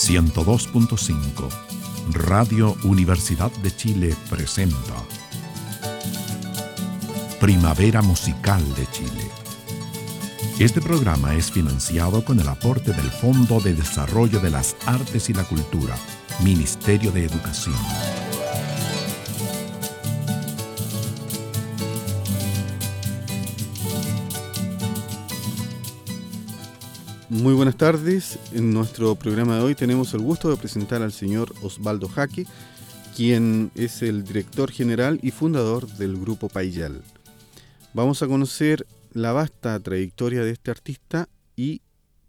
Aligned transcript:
102.5 0.00 1.48
Radio 2.14 2.74
Universidad 2.84 3.52
de 3.62 3.70
Chile 3.76 4.16
presenta 4.30 4.94
Primavera 7.38 8.00
Musical 8.00 8.62
de 8.76 8.86
Chile. 8.86 9.30
Este 10.58 10.80
programa 10.80 11.34
es 11.34 11.50
financiado 11.52 12.24
con 12.24 12.40
el 12.40 12.48
aporte 12.48 12.92
del 12.94 13.10
Fondo 13.10 13.60
de 13.60 13.74
Desarrollo 13.74 14.40
de 14.40 14.48
las 14.48 14.74
Artes 14.86 15.28
y 15.28 15.34
la 15.34 15.44
Cultura, 15.44 15.94
Ministerio 16.42 17.12
de 17.12 17.26
Educación. 17.26 17.76
Muy 27.40 27.54
buenas 27.54 27.76
tardes. 27.76 28.38
En 28.52 28.74
nuestro 28.74 29.14
programa 29.14 29.56
de 29.56 29.62
hoy 29.62 29.74
tenemos 29.74 30.12
el 30.12 30.20
gusto 30.20 30.50
de 30.50 30.58
presentar 30.58 31.00
al 31.00 31.10
señor 31.10 31.54
Osvaldo 31.62 32.06
Jaque, 32.06 32.46
quien 33.16 33.70
es 33.74 34.02
el 34.02 34.24
director 34.24 34.70
general 34.70 35.18
y 35.22 35.30
fundador 35.30 35.86
del 35.86 36.20
grupo 36.20 36.50
Payal. 36.50 37.02
Vamos 37.94 38.22
a 38.22 38.26
conocer 38.26 38.86
la 39.12 39.32
vasta 39.32 39.80
trayectoria 39.80 40.44
de 40.44 40.50
este 40.50 40.70
artista 40.70 41.30
y, 41.56 41.80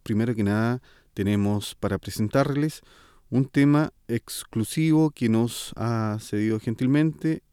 primero 0.01 0.33
que 0.33 0.45
nada, 0.45 0.81
tenemos 1.13 1.75
para 1.75 1.97
presentarles 1.97 2.81
un 3.29 3.49
tema 3.49 3.91
exclusivo 4.07 5.11
que 5.11 5.27
nos 5.27 5.73
ha 5.75 6.19
cedido 6.21 6.57
gentilmente, 6.57 7.43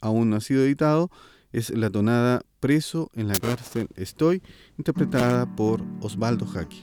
aún 0.00 0.30
no 0.30 0.36
ha 0.36 0.40
sido 0.40 0.64
editado, 0.64 1.12
es 1.52 1.70
la 1.70 1.90
tonada 1.90 2.42
Preso 2.64 3.10
en 3.12 3.28
la 3.28 3.34
cárcel 3.34 3.88
estoy, 3.94 4.42
interpretada 4.78 5.44
por 5.44 5.82
Osvaldo 6.00 6.46
Jaque. 6.46 6.78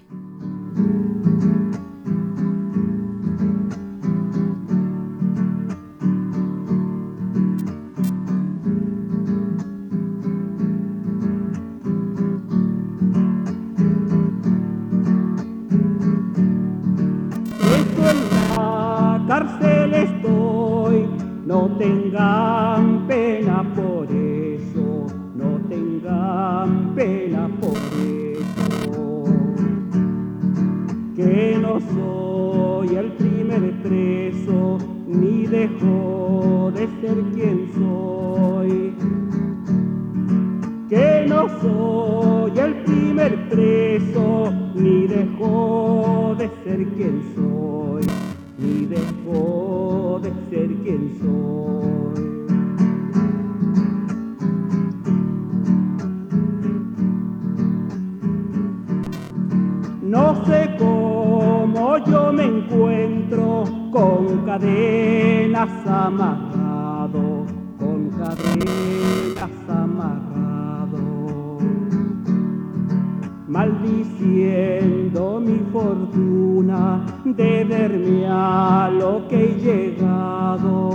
Cárcel 19.27 19.94
estoy, 19.95 21.08
no 21.48 21.75
tengan 21.80 22.70
ni 35.22 35.45
dejo 35.45 36.72
de 36.73 36.88
ser 37.00 37.17
quien 37.36 37.69
soy. 37.75 38.94
Que 40.89 41.25
no 41.27 41.47
soy 41.61 42.59
el 42.59 42.73
primer 42.83 43.49
preso, 43.49 44.52
ni 44.75 45.08
dejo 45.08 46.36
de 46.39 46.49
ser 46.64 46.88
quien 46.95 47.22
soy, 47.36 48.03
ni 48.58 48.86
dejo 48.88 50.19
de 50.23 50.31
ser 50.49 50.69
quien 50.83 51.03
soy. 51.22 52.31
No 60.02 60.45
sé 60.45 60.75
cómo 60.77 61.97
yo 62.05 62.33
me 62.33 62.44
encuentro 62.44 63.64
con 63.92 64.45
cadenas 65.61 65.88
amarrado, 65.88 67.45
con 67.77 68.10
cadenas 68.10 69.70
amarrado, 69.70 71.05
maldiciendo 73.48 75.39
mi 75.39 75.60
fortuna 75.71 77.05
de 77.26 77.64
verme 77.64 78.26
a 78.27 78.89
lo 78.92 79.27
que 79.27 79.36
he 79.45 79.54
llegado. 79.60 80.89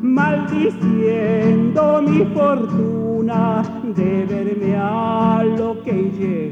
Maldiciendo 0.00 1.82
mi 2.02 2.24
fortuna 2.34 3.62
de 3.94 4.24
verme 4.26 4.76
a 4.76 5.44
lo 5.44 5.82
que 5.82 5.90
he 5.90 6.10
llegado, 6.10 6.43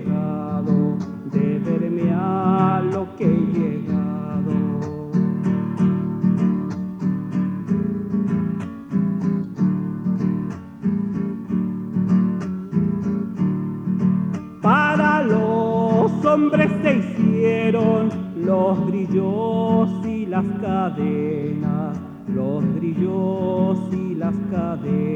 las 20.42 20.60
cadenas, 20.60 21.98
los 22.28 22.64
grillos 22.74 23.78
y 23.92 24.14
las 24.14 24.34
cadenas. 24.50 25.11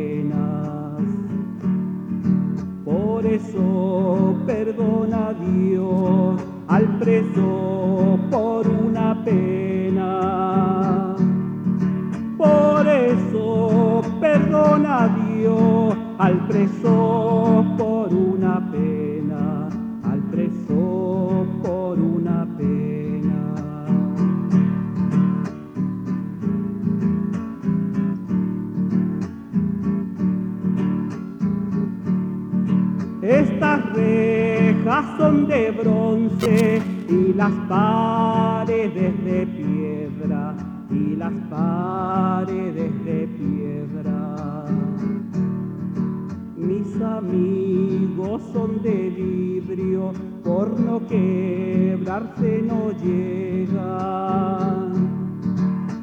Mis 46.96 47.04
amigos 47.04 48.40
son 48.54 48.82
de 48.82 49.10
vidrio, 49.10 50.12
por 50.42 50.80
no 50.80 51.06
quebrarse 51.06 52.62
no 52.62 52.90
llegan. 52.92 54.92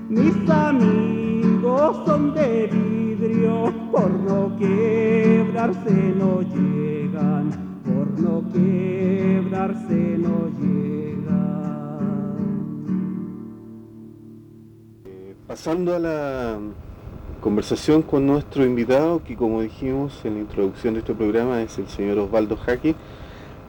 Mis 0.07 0.47
amigos 0.47 1.97
son 2.05 2.35
de 2.35 2.67
vidrio, 2.67 3.73
por 3.91 4.11
no 4.11 4.55
quebrarse 4.55 6.13
no 6.15 6.41
llegan, 6.41 7.49
por 7.83 8.19
no 8.19 8.43
quebrarse 8.53 10.19
no 10.19 10.47
llegan. 10.59 11.23
Pasando 15.47 15.95
a 15.95 15.99
la 15.99 16.59
conversación 17.43 18.01
con 18.03 18.25
nuestro 18.25 18.63
invitado, 18.65 19.21
que 19.23 19.35
como 19.35 19.61
dijimos 19.61 20.21
en 20.23 20.35
la 20.35 20.39
introducción 20.39 20.93
de 20.93 21.01
este 21.01 21.13
programa 21.13 21.61
es 21.61 21.77
el 21.77 21.89
señor 21.89 22.17
Osvaldo 22.19 22.55
Jaque, 22.55 22.95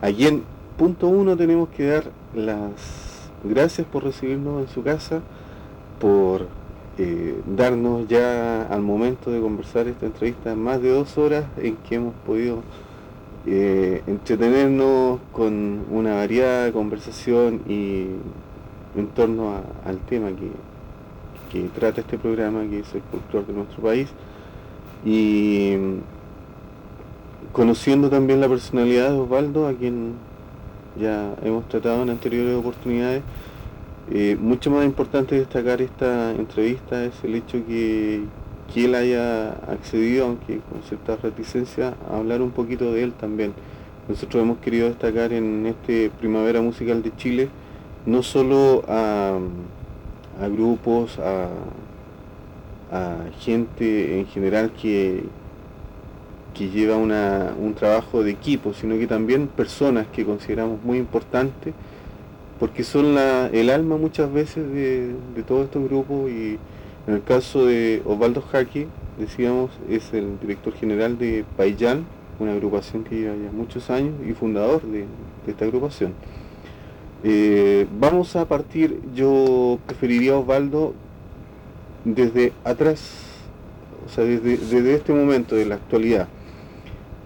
allí 0.01 0.27
en 0.29 0.45
punto 0.79 1.09
uno 1.09 1.37
tenemos 1.37 1.69
que 1.71 1.87
dar 1.89 2.05
las 2.37 3.31
gracias 3.43 3.85
por 3.87 4.05
recibirnos 4.05 4.63
en 4.63 4.69
su 4.69 4.83
casa, 4.85 5.23
por 6.01 6.47
eh, 6.99 7.35
darnos 7.57 8.07
ya 8.07 8.63
al 8.69 8.81
momento 8.81 9.33
de 9.33 9.41
conversar 9.41 9.89
esta 9.89 10.07
entrevista 10.07 10.55
más 10.55 10.81
de 10.81 10.91
dos 10.91 11.19
horas 11.19 11.45
en 11.57 11.77
que 11.79 11.97
hemos 11.97 12.15
podido 12.25 12.63
eh, 13.47 14.03
entretenernos 14.07 15.19
con 15.33 15.85
una 15.91 16.15
variada 16.15 16.71
conversación 16.73 17.61
y 17.69 18.07
en 18.97 19.09
torno 19.17 19.51
a- 19.51 19.63
al 19.89 19.99
tema 19.99 20.29
que, 20.29 20.49
que 21.55 21.69
trata 21.69 22.01
este 22.01 22.19
programa, 22.19 22.63
que 22.69 22.81
es 22.81 22.95
el 22.95 23.03
folclore 23.03 23.47
de 23.47 23.53
nuestro 23.53 23.83
país, 23.83 24.09
y 25.05 25.77
conociendo 27.53 28.11
también 28.11 28.41
la 28.41 28.49
personalidad 28.49 29.11
de 29.11 29.19
Osvaldo, 29.19 29.69
a 29.69 29.73
quien 29.73 30.15
ya 31.01 31.35
hemos 31.45 31.69
tratado 31.69 32.03
en 32.03 32.11
anteriores 32.11 32.57
oportunidades, 32.57 33.23
eh, 34.13 34.37
mucho 34.39 34.71
más 34.71 34.85
importante 34.85 35.37
destacar 35.37 35.81
esta 35.81 36.33
entrevista 36.33 37.05
es 37.05 37.15
el 37.23 37.37
hecho 37.37 37.65
que, 37.67 38.25
que 38.73 38.85
él 38.87 38.95
haya 38.97 39.53
accedido, 39.71 40.27
aunque 40.27 40.59
con 40.59 40.83
cierta 40.83 41.17
reticencia, 41.17 41.95
a 42.11 42.19
hablar 42.19 42.43
un 42.43 42.51
poquito 42.51 42.93
de 42.93 43.05
él 43.05 43.13
también. 43.13 43.53
Nosotros 44.09 44.43
hemos 44.43 44.59
querido 44.59 44.89
destacar 44.89 45.33
en 45.33 45.67
este 45.67 46.11
Primavera 46.19 46.61
Musical 46.61 47.03
de 47.03 47.17
Chile 47.17 47.49
no 48.07 48.23
solo 48.23 48.85
a, 48.89 49.39
grupos, 50.49 51.19
a, 51.19 51.49
gente 53.41 54.21
en 54.21 54.27
general 54.27 54.71
que, 54.71 55.25
que 56.55 56.71
lleva 56.71 56.97
un 56.97 57.75
trabajo 57.75 58.23
de 58.23 58.31
equipo, 58.31 58.73
sino 58.73 58.97
que 58.97 59.09
también 59.09 59.49
personas 59.49 60.07
que 60.13 60.25
consideramos 60.25 60.83
muy 60.85 60.99
importantes, 60.99 61.75
porque 62.61 62.85
son 62.85 63.19
el 63.19 63.71
alma 63.71 63.97
muchas 63.97 64.33
veces 64.33 64.71
de, 64.73 65.13
de 65.35 65.43
todos 65.43 65.65
estos 65.65 65.83
grupos 65.89 66.31
y 66.31 66.59
en 67.07 67.15
el 67.15 67.23
caso 67.23 67.67
de 67.67 68.01
Osvaldo 68.07 68.41
Jaque, 68.41 68.87
decíamos, 69.19 69.71
es 69.91 70.15
el 70.15 70.41
director 70.41 70.73
general 70.73 71.19
de 71.19 71.45
Payán, 71.57 72.07
una 72.39 72.53
agrupación 72.53 73.05
que 73.05 73.17
lleva 73.17 73.35
ya 73.37 73.53
muchos 73.53 73.91
años 73.91 74.15
y 74.27 74.33
fundador 74.33 74.81
de, 74.83 75.05
esta 75.47 75.67
agrupación. 75.67 76.15
Eh, 77.27 77.87
vamos 77.99 78.37
a 78.37 78.47
partir, 78.47 79.01
yo 79.15 79.79
preferiría 79.87 80.37
Osvaldo 80.37 80.93
desde 82.05 82.53
atrás, 82.65 83.01
o 84.05 84.11
sea, 84.11 84.25
desde, 84.25 84.95
este 84.95 85.15
momento 85.15 85.57
de 85.57 85.65
la 85.65 85.77
actualidad. 85.77 86.29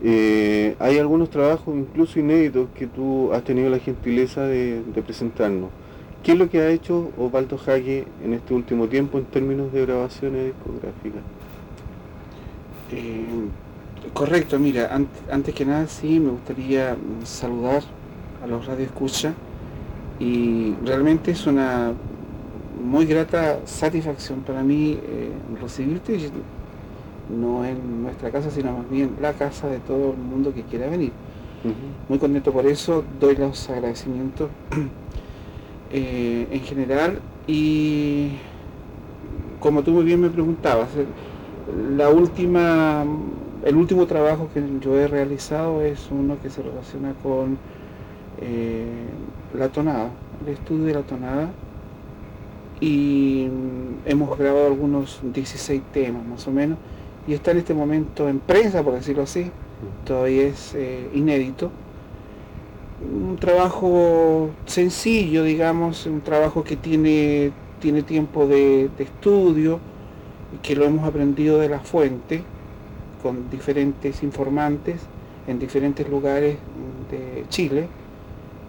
Eh, 0.00 0.76
hay 0.78 0.98
algunos 0.98 1.30
trabajos 1.30 1.74
incluso 1.76 2.20
inéditos 2.20 2.68
que 2.76 2.86
tú 2.86 3.32
has 3.32 3.42
tenido 3.42 3.68
la 3.70 3.80
gentileza 3.80 4.42
de, 4.42 4.82
presentarnos. 5.04 5.70
¿Qué 6.22 6.32
es 6.32 6.38
lo 6.38 6.48
que 6.48 6.60
ha 6.60 6.70
hecho 6.70 7.10
Osvaldo 7.18 7.58
Jaque 7.58 8.04
en 8.24 8.34
este 8.34 8.54
último 8.54 8.86
tiempo 8.86 9.18
en 9.18 9.24
términos 9.24 9.72
de 9.72 9.84
grabaciones 9.84 10.44
discográficas? 10.54 11.22
Eh, 12.92 13.24
correcto, 14.12 14.60
mira, 14.60 14.96
antes 15.28 15.54
que 15.56 15.64
nada 15.64 15.88
sí 15.88 16.20
me 16.20 16.30
gustaría 16.30 16.96
saludar 17.24 17.82
a 18.44 18.46
los 18.46 18.64
Radio 18.64 18.84
Escucha 18.84 19.34
y 20.20 20.74
realmente 20.84 21.30
es 21.30 21.46
una 21.46 21.92
muy 22.84 23.06
grata 23.06 23.60
satisfacción 23.64 24.40
para 24.40 24.62
mí 24.62 24.98
eh, 25.02 25.30
recibirte, 25.60 26.18
no 27.28 27.64
en 27.64 28.02
nuestra 28.02 28.30
casa, 28.30 28.50
sino 28.50 28.72
más 28.72 28.90
bien 28.90 29.16
la 29.20 29.32
casa 29.34 29.68
de 29.68 29.78
todo 29.78 30.12
el 30.12 30.18
mundo 30.18 30.52
que 30.54 30.62
quiera 30.62 30.88
venir. 30.88 31.12
Muy 32.08 32.18
contento 32.18 32.52
por 32.52 32.66
eso, 32.66 33.04
doy 33.20 33.36
los 33.36 33.68
agradecimientos 33.68 34.48
eh, 35.92 36.46
en 36.50 36.60
general 36.60 37.18
y 37.48 38.30
como 39.58 39.82
tú 39.82 39.90
muy 39.90 40.04
bien 40.04 40.20
me 40.20 40.30
preguntabas, 40.30 40.88
la 41.96 42.10
última, 42.10 43.04
el 43.64 43.76
último 43.76 44.06
trabajo 44.06 44.48
que 44.54 44.62
yo 44.80 44.98
he 44.98 45.08
realizado 45.08 45.82
es 45.82 46.08
uno 46.10 46.36
que 46.40 46.48
se 46.48 46.62
relaciona 46.62 47.12
con 47.22 47.58
eh, 48.40 48.86
la 49.54 49.68
tonada, 49.68 50.10
el 50.44 50.52
estudio 50.52 50.84
de 50.84 50.94
la 50.94 51.02
tonada 51.02 51.50
y 52.80 53.48
hemos 54.04 54.38
grabado 54.38 54.66
algunos 54.66 55.20
16 55.22 55.82
temas 55.92 56.24
más 56.24 56.46
o 56.46 56.52
menos 56.52 56.78
y 57.26 57.34
está 57.34 57.50
en 57.50 57.58
este 57.58 57.74
momento 57.74 58.28
en 58.28 58.38
prensa, 58.38 58.82
por 58.82 58.94
decirlo 58.94 59.22
así, 59.22 59.50
todavía 60.04 60.44
es 60.44 60.74
eh, 60.74 61.08
inédito. 61.14 61.70
Un 63.00 63.36
trabajo 63.36 64.50
sencillo, 64.64 65.44
digamos, 65.44 66.06
un 66.06 66.20
trabajo 66.22 66.64
que 66.64 66.76
tiene, 66.76 67.52
tiene 67.80 68.02
tiempo 68.02 68.46
de 68.46 68.90
estudio, 68.98 69.78
que 70.62 70.74
lo 70.74 70.84
hemos 70.84 71.06
aprendido 71.06 71.58
de 71.58 71.68
la 71.68 71.80
fuente 71.80 72.42
con 73.22 73.50
diferentes 73.50 74.22
informantes 74.22 75.00
en 75.46 75.58
diferentes 75.58 76.08
lugares 76.08 76.56
de 77.10 77.44
Chile 77.48 77.88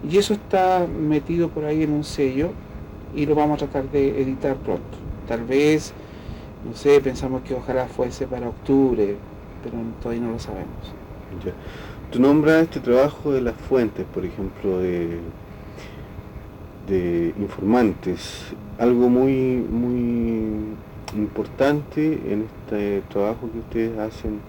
y 0.08 0.16
eso 0.16 0.34
está 0.34 0.86
metido 0.86 1.48
por 1.48 1.64
ahí 1.64 1.82
en 1.82 1.92
un 1.92 2.04
sello 2.04 2.50
y 3.14 3.26
lo 3.26 3.34
vamos 3.34 3.62
a 3.62 3.66
tratar 3.66 3.90
de 3.90 4.22
editar 4.22 4.56
pronto. 4.56 4.98
Tal 5.28 5.44
vez, 5.44 5.92
no 6.66 6.74
sé, 6.74 7.00
pensamos 7.00 7.42
que 7.42 7.54
ojalá 7.54 7.86
fuese 7.86 8.26
para 8.26 8.48
octubre, 8.48 9.16
pero 9.62 9.76
todavía 10.02 10.24
no 10.24 10.32
lo 10.32 10.38
sabemos. 10.38 10.94
Tú 12.10 12.20
nombras 12.20 12.64
este 12.64 12.80
trabajo 12.80 13.32
de 13.32 13.40
las 13.40 13.54
fuentes, 13.54 14.04
por 14.12 14.24
ejemplo, 14.24 14.78
de, 14.78 15.18
de 16.88 17.34
informantes, 17.38 18.46
algo 18.78 19.08
muy, 19.08 19.64
muy 19.70 20.74
importante 21.14 22.20
en 22.32 22.46
este 22.46 23.02
trabajo 23.10 23.50
que 23.52 23.58
ustedes 23.58 23.98
hacen 23.98 24.40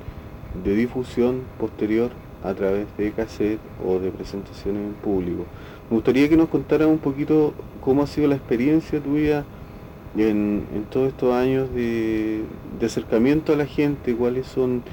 de 0.63 0.75
difusión 0.75 1.41
posterior 1.59 2.11
a 2.43 2.53
través 2.53 2.87
de 2.97 3.11
cassette 3.11 3.59
o 3.85 3.99
de 3.99 4.11
presentaciones 4.11 4.81
en 4.81 4.93
público. 4.93 5.45
Me 5.89 5.95
gustaría 5.95 6.27
que 6.29 6.37
nos 6.37 6.49
contaran 6.49 6.89
un 6.89 6.97
poquito 6.97 7.53
cómo 7.81 8.03
ha 8.03 8.07
sido 8.07 8.27
la 8.27 8.35
experiencia 8.35 8.99
tuya 8.99 9.43
en, 10.17 10.65
todos 10.89 11.09
estos 11.09 11.33
años 11.33 11.73
de, 11.73 12.43
acercamiento 12.83 13.53
a 13.53 13.55
la 13.55 13.65
gente, 13.65 14.15
cuáles 14.15 14.47
son, 14.47 14.83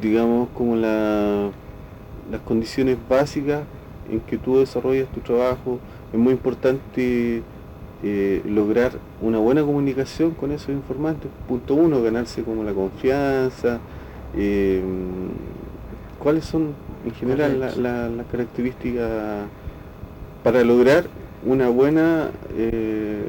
digamos, 0.00 0.48
como 0.54 0.76
las 0.76 1.52
condiciones 2.44 2.98
básicas 3.08 3.62
en 4.10 4.20
que 4.20 4.38
tú 4.38 4.58
desarrollas 4.58 5.08
tu 5.08 5.20
trabajo. 5.20 5.78
Es 6.12 6.18
muy 6.18 6.32
importante 6.32 7.42
eh, 8.02 8.42
lograr 8.44 8.92
una 9.20 9.38
buena 9.38 9.62
comunicación 9.62 10.32
con 10.32 10.52
esos 10.52 10.70
informantes. 10.70 11.30
Punto 11.48 11.74
uno, 11.74 12.02
ganarse 12.02 12.42
como 12.42 12.64
la 12.64 12.72
confianza. 12.72 13.80
Eh, 14.36 14.82
¿Cuáles 16.26 16.44
son 16.44 16.74
en 17.04 17.12
general 17.12 17.60
las 17.60 18.26
características 18.26 19.46
para 20.42 20.64
lograr 20.64 21.04
una 21.46 21.68
buena 21.68 22.32
eh, 22.58 23.22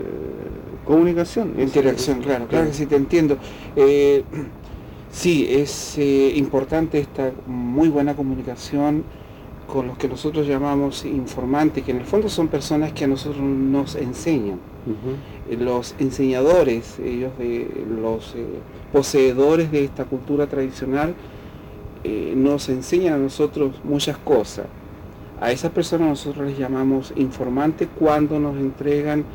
comunicación? 0.84 1.54
Interacción, 1.60 2.24
claro, 2.24 2.48
claro 2.48 2.66
que 2.66 2.74
sí, 2.74 2.88
te 2.88 2.96
entiendo. 2.96 3.38
sí, 5.12 5.48
es 5.48 6.00
importante 6.00 6.98
esta 6.98 7.34
muy 7.46 7.88
buena 7.90 8.16
comunicación 8.16 9.04
con 9.72 9.86
los 9.86 9.98
que 10.00 10.08
nosotros 10.08 10.48
llamamos 10.48 11.06
informantes, 11.06 11.84
que 11.84 11.92
en 11.92 11.98
el 11.98 12.06
fondo 12.06 12.30
son 12.30 12.48
personas 12.48 12.94
que 12.94 13.04
a 13.04 13.08
nosotros 13.08 13.44
nos 13.44 13.96
enseñan. 13.96 14.58
Eh, 15.48 15.56
los 15.56 15.94
enseñadores, 16.00 16.98
ellos 16.98 17.38
de 17.38 17.70
los 18.02 18.34
eh, 18.36 18.44
poseedores 18.92 19.72
de 19.72 19.84
esta 19.84 20.06
cultura 20.06 20.48
tradicional, 20.48 21.14
eh, 22.08 22.34
nos 22.36 22.70
enseñan 22.70 23.14
a 23.14 23.18
nosotros 23.18 23.76
muchas 23.84 24.18
cosas. 24.18 24.66
A 25.42 25.52
esas 25.52 25.72
personas 25.72 26.08
nosotros 26.08 26.48
les 26.48 26.58
llamamos 26.58 27.14
informantes 27.16 27.88
cuando 27.98 28.40
nos 28.40 28.58
entregan 28.58 29.26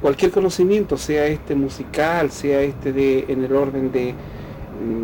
cualquier 0.00 0.30
conocimiento, 0.30 0.96
sea 0.96 1.26
este 1.26 1.56
musical, 1.56 2.30
sea 2.30 2.60
este 2.60 2.92
de, 2.92 3.24
en 3.26 3.42
el 3.42 3.52
orden 3.52 3.90
de, 3.90 4.14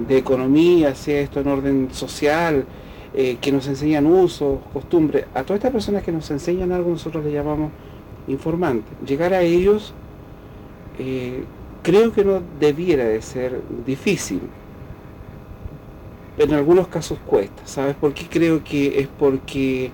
de 0.06 0.16
economía, 0.16 0.94
sea 0.94 1.20
esto 1.20 1.40
en 1.40 1.48
orden 1.48 1.88
social, 1.90 2.64
eh, 3.16 3.38
que 3.40 3.52
nos 3.52 3.68
enseñan 3.68 4.06
usos, 4.06 4.58
costumbres, 4.72 5.26
a 5.34 5.44
todas 5.44 5.58
estas 5.58 5.70
personas 5.70 6.02
que 6.02 6.10
nos 6.10 6.28
enseñan 6.32 6.72
algo 6.72 6.90
nosotros 6.90 7.24
le 7.24 7.30
llamamos 7.30 7.70
informantes. 8.26 8.92
Llegar 9.06 9.32
a 9.32 9.42
ellos 9.42 9.94
eh, 10.98 11.44
creo 11.82 12.12
que 12.12 12.24
no 12.24 12.42
debiera 12.58 13.04
de 13.04 13.22
ser 13.22 13.60
difícil. 13.86 14.40
En 16.36 16.52
algunos 16.52 16.88
casos 16.88 17.18
cuesta, 17.24 17.62
¿sabes 17.64 17.94
por 17.94 18.12
qué? 18.12 18.26
Creo 18.28 18.64
que 18.64 18.98
es 18.98 19.06
porque 19.06 19.90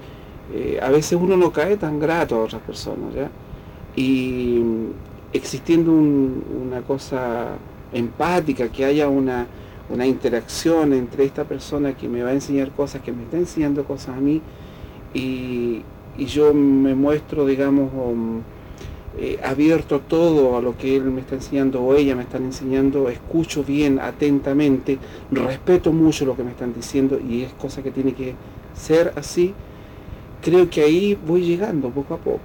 eh, 0.53 0.81
a 0.83 0.89
veces 0.89 1.19
uno 1.21 1.37
no 1.37 1.53
cae 1.53 1.77
tan 1.77 2.01
grato 2.01 2.37
a 2.37 2.45
otras 2.45 2.63
personas, 2.63 3.15
¿ya? 3.15 3.31
Y 3.95 4.63
existiendo 5.33 5.93
una 5.93 6.81
cosa 6.83 7.49
empática, 7.93 8.69
que 8.69 8.85
haya 8.85 9.09
una, 9.09 9.47
una 9.91 10.07
interacción 10.07 10.93
entre 10.93 11.25
esta 11.25 11.45
persona 11.45 11.97
que 11.97 12.09
me 12.09 12.23
va 12.23 12.31
a 12.31 12.33
enseñar 12.33 12.71
cosas, 12.71 13.03
que 13.03 13.13
me 13.13 13.25
está 13.25 13.37
enseñando 13.37 13.85
cosas 13.85 14.17
a 14.17 14.21
mí, 14.21 14.41
y, 15.15 15.85
yo 16.19 16.53
me 16.53 16.95
muestro, 16.95 17.47
digamos, 17.47 17.91
um, 17.95 18.43
eh, 19.19 19.39
abierto 19.43 20.01
todo 20.01 20.57
a 20.57 20.63
lo 20.63 20.77
que 20.77 20.97
él 20.97 21.05
me 21.05 21.21
está 21.21 21.35
enseñando 21.35 21.83
o 21.83 21.95
ella 21.95 22.15
me 22.15 22.23
están 22.23 22.45
enseñando, 22.45 23.09
escucho 23.09 23.65
bien, 23.65 23.99
atentamente, 23.99 24.99
respeto 25.31 25.93
mucho 25.93 26.25
lo 26.25 26.37
que 26.37 26.45
me 26.45 26.51
están 26.51 26.75
diciendo 26.75 27.19
y 27.19 27.43
es 27.43 27.53
cosa 27.55 27.83
que 27.83 27.91
tiene 27.91 28.13
que 28.13 28.35
ser 28.75 29.13
así, 29.17 29.55
creo 30.43 30.71
que 30.71 30.83
ahí 30.83 31.19
voy 31.27 31.43
llegando 31.43 31.91
poco 31.91 32.15
a 32.15 32.19
poco. 32.19 32.41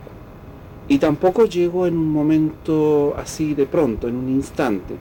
Y 0.87 0.99
tampoco 0.99 1.45
llego 1.45 1.87
en 1.87 1.97
un 1.97 2.11
momento 2.11 3.15
así 3.17 3.53
de 3.53 3.65
pronto, 3.65 4.07
en 4.07 4.15
un 4.15 4.29
instante 4.29 4.95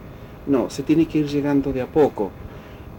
no, 0.47 0.69
se 0.69 0.83
tiene 0.83 1.07
que 1.07 1.19
ir 1.19 1.27
llegando 1.27 1.73
de 1.73 1.81
a 1.81 1.87
poco, 1.87 2.31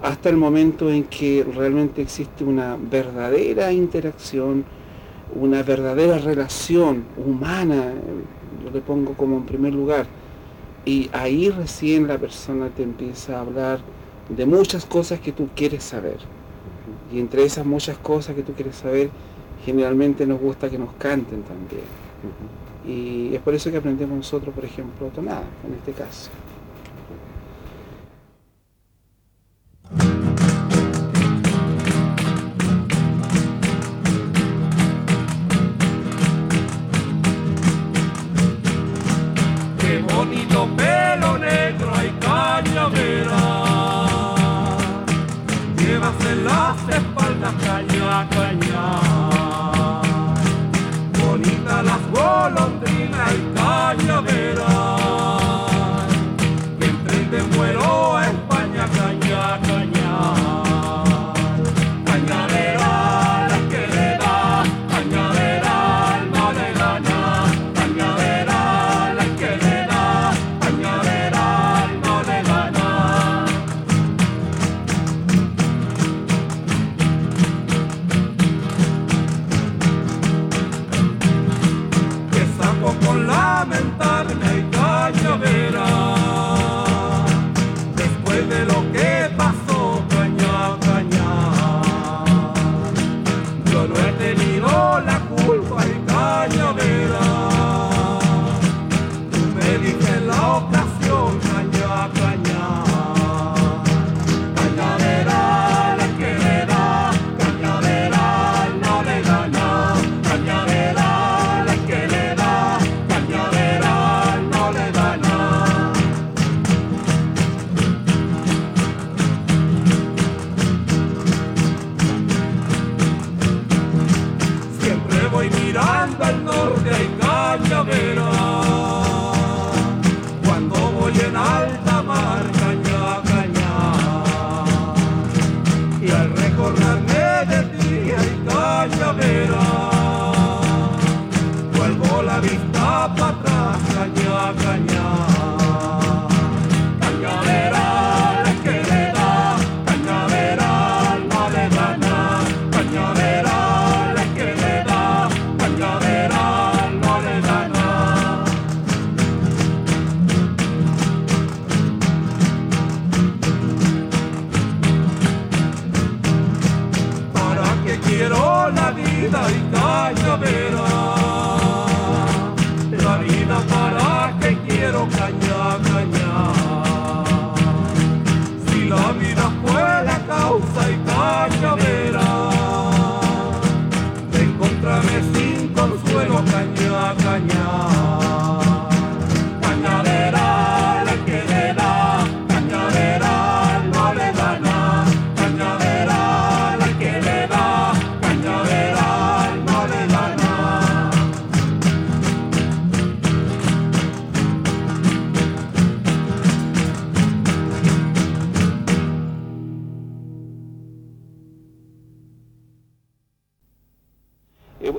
hasta 0.01 0.29
el 0.29 0.37
momento 0.37 0.89
en 0.89 1.05
que 1.05 1.45
realmente 1.55 2.01
existe 2.01 2.43
una 2.43 2.77
verdadera 2.77 3.71
interacción, 3.71 4.65
una 5.35 5.63
verdadera 5.63 6.17
relación 6.17 7.03
humana, 7.17 7.93
yo 8.65 8.71
le 8.71 8.81
pongo 8.81 9.13
como 9.13 9.37
en 9.37 9.45
primer 9.45 9.73
lugar, 9.73 10.07
y 10.85 11.09
ahí 11.13 11.49
recién 11.49 12.07
la 12.07 12.17
persona 12.17 12.69
te 12.69 12.83
empieza 12.83 13.37
a 13.37 13.41
hablar 13.41 13.79
de 14.29 14.45
muchas 14.45 14.85
cosas 14.85 15.19
que 15.19 15.31
tú 15.31 15.49
quieres 15.55 15.83
saber. 15.83 16.17
Y 17.13 17.19
entre 17.19 17.43
esas 17.43 17.65
muchas 17.65 17.97
cosas 17.97 18.35
que 18.35 18.43
tú 18.43 18.53
quieres 18.53 18.75
saber, 18.75 19.09
generalmente 19.65 20.25
nos 20.25 20.39
gusta 20.39 20.69
que 20.69 20.77
nos 20.77 20.93
canten 20.95 21.43
también. 21.43 21.83
Y 22.87 23.33
es 23.33 23.41
por 23.41 23.53
eso 23.53 23.71
que 23.71 23.77
aprendemos 23.77 24.17
nosotros, 24.17 24.53
por 24.53 24.65
ejemplo, 24.65 25.07
tonada, 25.07 25.43
en 25.65 25.73
este 25.73 25.91
caso. 25.91 26.29
компании. 48.29 48.64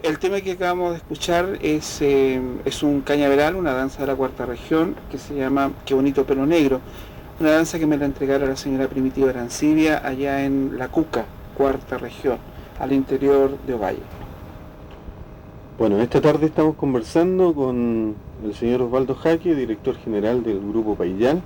El 0.07 0.21
tema 0.21 0.41
que 0.41 0.53
acabamos 0.53 0.93
de 0.93 0.99
escuchar 0.99 1.59
es, 1.63 2.01
eh, 2.01 2.41
es 2.65 2.85
un 2.85 3.01
cañaveral, 3.01 3.57
una 3.57 3.73
danza 3.73 4.03
de 4.03 4.07
la 4.07 4.15
cuarta 4.15 4.47
región, 4.47 4.95
que 5.11 5.19
se 5.19 5.35
llama 5.35 5.73
Qué 5.85 5.95
bonito 5.95 6.25
pelo 6.25 6.47
negro. 6.47 6.81
Una 7.41 7.51
danza 7.51 7.81
que 7.81 7.87
me 7.87 7.97
la 7.97 8.05
entregaron 8.05 8.49
la 8.49 8.55
señora 8.55 8.87
Primitiva 8.87 9.31
Arancibia 9.31 10.07
allá 10.07 10.45
en 10.45 10.79
La 10.79 10.87
Cuca, 10.87 11.25
cuarta 11.57 11.99
región, 11.99 12.39
al 12.79 12.93
interior 12.93 13.59
de 13.67 13.75
Ovalle. 13.75 13.99
Bueno, 15.77 16.01
esta 16.01 16.21
tarde 16.21 16.47
estamos 16.47 16.77
conversando 16.77 17.53
con 17.53 18.15
el 18.45 18.55
señor 18.55 18.83
Osvaldo 18.83 19.17
Jaque, 19.17 19.57
director 19.57 19.97
general 19.97 20.45
del 20.45 20.61
Grupo 20.61 20.95
Payal, 20.95 21.43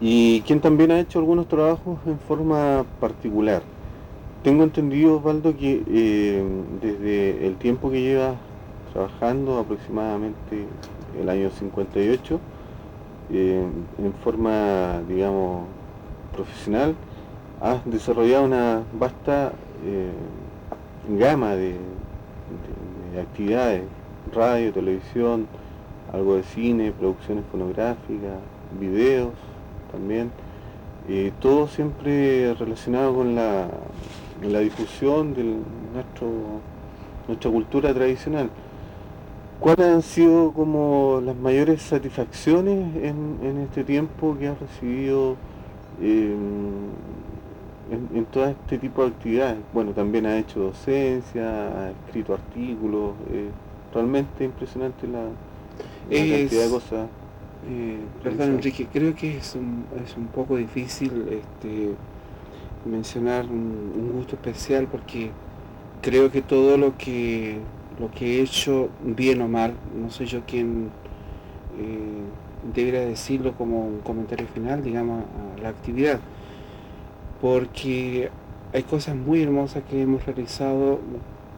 y 0.00 0.42
quien 0.42 0.60
también 0.60 0.92
ha 0.92 1.00
hecho 1.00 1.18
algunos 1.18 1.48
trabajos 1.48 1.98
en 2.06 2.20
forma 2.20 2.84
particular. 3.00 3.73
Tengo 4.44 4.62
entendido, 4.62 5.16
Osvaldo, 5.16 5.56
que 5.56 5.82
eh, 5.88 6.44
desde 6.82 7.46
el 7.46 7.56
tiempo 7.56 7.90
que 7.90 8.02
llevas 8.02 8.36
trabajando, 8.92 9.58
aproximadamente 9.58 10.66
el 11.18 11.30
año 11.30 11.48
58, 11.48 12.38
eh, 13.32 13.64
en 13.96 14.12
forma, 14.22 15.00
digamos, 15.08 15.62
profesional, 16.36 16.94
has 17.62 17.82
desarrollado 17.86 18.44
una 18.44 18.82
vasta 18.92 19.52
eh, 19.86 20.10
gama 21.18 21.52
de, 21.52 21.68
de- 21.70 23.14
de 23.14 23.20
actividades, 23.22 23.82
radio, 24.34 24.74
televisión, 24.74 25.46
algo 26.12 26.34
de 26.36 26.42
cine, 26.42 26.92
producciones 26.92 27.44
fonográficas, 27.50 28.40
videos 28.78 29.30
también, 29.90 30.30
todo 31.40 31.66
siempre 31.68 32.52
relacionado 32.54 33.14
con 33.14 33.34
la, 33.34 33.68
la 34.42 34.60
difusión 34.60 35.34
de 35.34 35.44
nuestro, 35.94 36.60
nuestra 37.28 37.50
cultura 37.50 37.94
tradicional. 37.94 38.50
¿Cuáles 39.60 39.86
han 39.86 40.02
sido 40.02 40.52
como 40.52 41.20
las 41.24 41.36
mayores 41.36 41.80
satisfacciones 41.82 42.94
en, 42.96 43.38
en 43.42 43.58
este 43.58 43.84
tiempo 43.84 44.36
que 44.38 44.48
has 44.48 44.58
recibido 44.60 45.36
eh, 46.02 46.34
en, 47.90 48.16
en 48.18 48.24
todo 48.26 48.46
este 48.46 48.78
tipo 48.78 49.02
de 49.02 49.08
actividades? 49.08 49.58
Bueno, 49.72 49.92
también 49.92 50.26
has 50.26 50.40
hecho 50.40 50.60
docencia, 50.60 51.88
has 51.88 51.94
escrito 52.06 52.34
artículos, 52.34 53.12
eh, 53.30 53.48
realmente 53.94 54.44
impresionante 54.44 55.06
la, 55.06 55.22
la 55.22 56.26
Es- 56.26 56.30
cantidad 56.40 56.64
de 56.64 56.70
cosas. 56.70 57.08
Eh, 57.66 57.98
perdón 58.22 58.50
Enrique, 58.56 58.86
creo 58.92 59.14
que 59.14 59.38
es 59.38 59.54
un, 59.54 59.84
es 60.04 60.14
un 60.18 60.26
poco 60.26 60.56
difícil 60.56 61.26
este, 61.30 61.94
mencionar 62.84 63.46
un, 63.46 64.12
gusto 64.14 64.36
especial 64.36 64.86
porque 64.90 65.30
creo 66.02 66.30
que 66.30 66.42
todo 66.42 66.76
lo 66.76 66.96
que 66.96 67.58
lo 67.98 68.10
que 68.10 68.38
he 68.38 68.42
hecho, 68.42 68.88
bien 69.02 69.40
o 69.40 69.48
mal, 69.48 69.74
no 69.96 70.10
soy 70.10 70.26
yo 70.26 70.42
quien 70.44 70.90
eh, 71.78 72.74
debería 72.74 73.02
decirlo 73.02 73.52
como 73.52 73.86
un 73.86 74.00
comentario 74.00 74.48
final, 74.48 74.82
digamos, 74.82 75.22
a 75.22 75.62
la 75.62 75.68
actividad, 75.68 76.18
porque 77.40 78.30
hay 78.72 78.82
cosas 78.82 79.14
muy 79.14 79.42
hermosas 79.42 79.84
que 79.88 80.02
hemos 80.02 80.26
realizado 80.26 80.98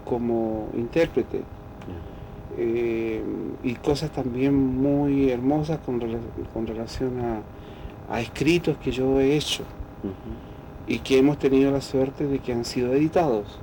como 0.04 0.68
intérprete. 0.74 1.42
eh, 2.58 3.22
y 3.62 3.74
cosas 3.74 4.10
también 4.10 4.54
muy 4.54 5.30
hermosas 5.30 5.78
con, 5.78 6.00
relación 6.66 7.42
a, 8.10 8.20
escritos 8.20 8.76
que 8.78 8.92
yo 8.92 9.20
he 9.20 9.36
hecho 9.36 9.64
y 10.86 11.00
que 11.00 11.18
hemos 11.18 11.38
tenido 11.38 11.70
la 11.70 11.80
suerte 11.80 12.26
de 12.26 12.38
que 12.38 12.52
han 12.52 12.64
sido 12.64 12.92
editados. 12.92 13.58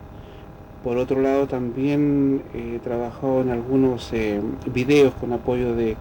Por 0.84 0.98
otro 0.98 1.22
lado, 1.22 1.48
también 1.48 2.42
he 2.54 2.80
trabajado 2.80 3.42
en 3.42 3.50
algunos 3.50 4.12
eh, 4.12 4.42
videos 4.66 5.14
con 5.14 5.32
apoyo 5.32 5.76
de, 5.76 5.96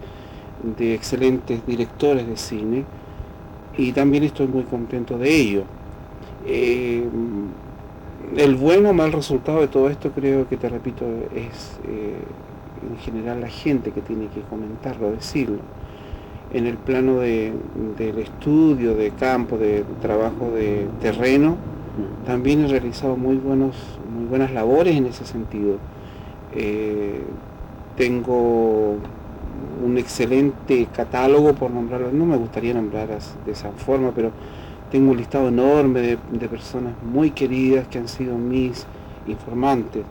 de, 0.77 0.93
excelentes 0.93 1.65
directores 1.65 2.27
de 2.27 2.35
cine 2.35 2.83
y 3.77 3.93
también 3.93 4.23
estoy 4.23 4.47
muy 4.47 4.63
contento 4.63 5.17
de 5.17 5.33
ello. 5.33 5.63
Eh, 6.45 7.07
el 8.35 8.55
bueno 8.55 8.89
o 8.89 8.93
mal 8.93 9.11
resultado 9.11 9.61
de 9.61 9.67
todo 9.67 9.89
esto 9.89 10.11
creo 10.11 10.47
que, 10.47 10.57
te 10.57 10.67
repito, 10.67 11.05
es 11.33 11.79
eh, 11.87 12.15
en 12.89 12.97
general 12.99 13.41
la 13.41 13.49
gente 13.49 13.91
que 13.91 14.01
tiene 14.01 14.27
que 14.27 14.41
comentarlo, 14.41 15.11
decirlo. 15.11 15.59
En 16.53 16.67
el 16.67 16.77
plano 16.77 17.19
de, 17.19 17.51
del 17.97 18.19
estudio, 18.19 18.95
de 18.95 19.09
campo, 19.11 19.57
de 19.57 19.83
trabajo 20.01 20.51
de 20.51 20.87
terreno, 21.01 21.57
también 22.25 22.63
he 22.63 22.67
realizado 22.67 23.15
muy, 23.15 23.37
buenos, 23.37 23.75
muy 24.15 24.25
buenas 24.25 24.51
labores 24.51 24.95
en 24.95 25.07
ese 25.07 25.25
sentido. 25.25 25.77
Eh, 26.55 27.21
tengo 27.97 28.97
un 29.83 29.97
excelente 29.97 30.87
catálogo, 30.95 31.53
por 31.53 31.71
nombrarlo, 31.71 32.11
no 32.11 32.25
me 32.25 32.37
gustaría 32.37 32.73
nombrar 32.73 33.07
de 33.07 33.51
esa 33.51 33.71
forma, 33.71 34.11
pero 34.11 34.31
tengo 34.91 35.11
un 35.11 35.17
listado 35.17 35.49
enorme 35.49 36.01
de, 36.01 36.47
personas 36.47 36.93
muy 37.03 37.31
queridas 37.31 37.87
que 37.87 37.97
han 37.97 38.07
sido 38.07 38.37
mis 38.37 38.85
informantes 39.27 40.03